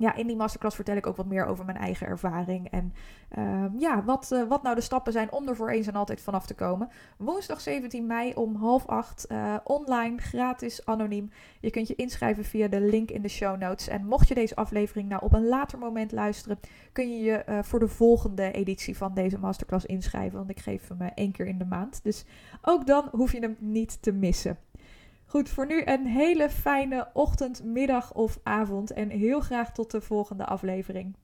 ja, 0.00 0.14
in 0.14 0.26
die 0.26 0.36
masterclass 0.36 0.76
vertel 0.76 0.96
ik 0.96 1.06
ook 1.06 1.16
wat 1.16 1.26
meer 1.26 1.46
over 1.46 1.64
mijn 1.64 1.76
eigen 1.76 2.06
ervaring. 2.06 2.70
En 2.70 2.92
uh, 3.38 3.64
ja, 3.78 4.04
wat, 4.04 4.30
uh, 4.32 4.48
wat 4.48 4.62
nou 4.62 4.74
de 4.74 4.80
stappen 4.80 5.12
zijn 5.12 5.32
om 5.32 5.48
er 5.48 5.56
voor 5.56 5.70
eens 5.70 5.86
en 5.86 5.94
altijd 5.94 6.20
vanaf 6.20 6.46
te 6.46 6.54
komen. 6.54 6.88
Woensdag 7.16 7.60
17 7.60 8.06
mei 8.06 8.32
om 8.34 8.56
half 8.56 8.86
acht. 8.86 9.26
Uh, 9.28 9.56
online, 9.64 10.18
gratis, 10.18 10.86
anoniem. 10.86 11.30
Je 11.60 11.70
kunt 11.70 11.88
je 11.88 11.94
inschrijven 11.94 12.44
via 12.44 12.68
de 12.68 12.80
link 12.80 13.10
in 13.10 13.22
de 13.22 13.28
show 13.28 13.58
notes. 13.58 13.88
En 13.88 14.06
mocht 14.06 14.28
je 14.28 14.34
deze 14.34 14.56
aflevering 14.56 15.08
nou 15.08 15.22
op 15.24 15.32
een 15.32 15.48
later 15.48 15.78
moment 15.78 16.12
luisteren, 16.12 16.58
kun 16.92 17.16
je 17.16 17.22
je 17.22 17.62
voor 17.62 17.78
de 17.78 17.88
volgende 17.88 18.52
editie 18.52 18.96
van 18.96 19.14
deze 19.14 19.38
masterclass 19.38 19.86
inschrijven. 19.86 20.38
Want 20.38 20.50
ik 20.50 20.60
geef 20.60 20.88
hem 20.88 21.10
één 21.14 21.32
keer 21.32 21.46
in 21.46 21.58
de 21.58 21.64
maand. 21.64 22.00
Dus 22.02 22.24
ook 22.62 22.86
dan 22.86 23.08
hoef 23.12 23.32
je 23.32 23.40
hem 23.40 23.56
niet 23.58 24.02
te 24.02 24.12
missen. 24.12 24.58
Goed, 25.30 25.48
voor 25.48 25.66
nu 25.66 25.82
een 25.84 26.06
hele 26.06 26.50
fijne 26.50 27.08
ochtend, 27.12 27.64
middag 27.64 28.14
of 28.14 28.38
avond 28.42 28.92
en 28.92 29.08
heel 29.08 29.40
graag 29.40 29.72
tot 29.72 29.90
de 29.90 30.00
volgende 30.00 30.44
aflevering. 30.44 31.16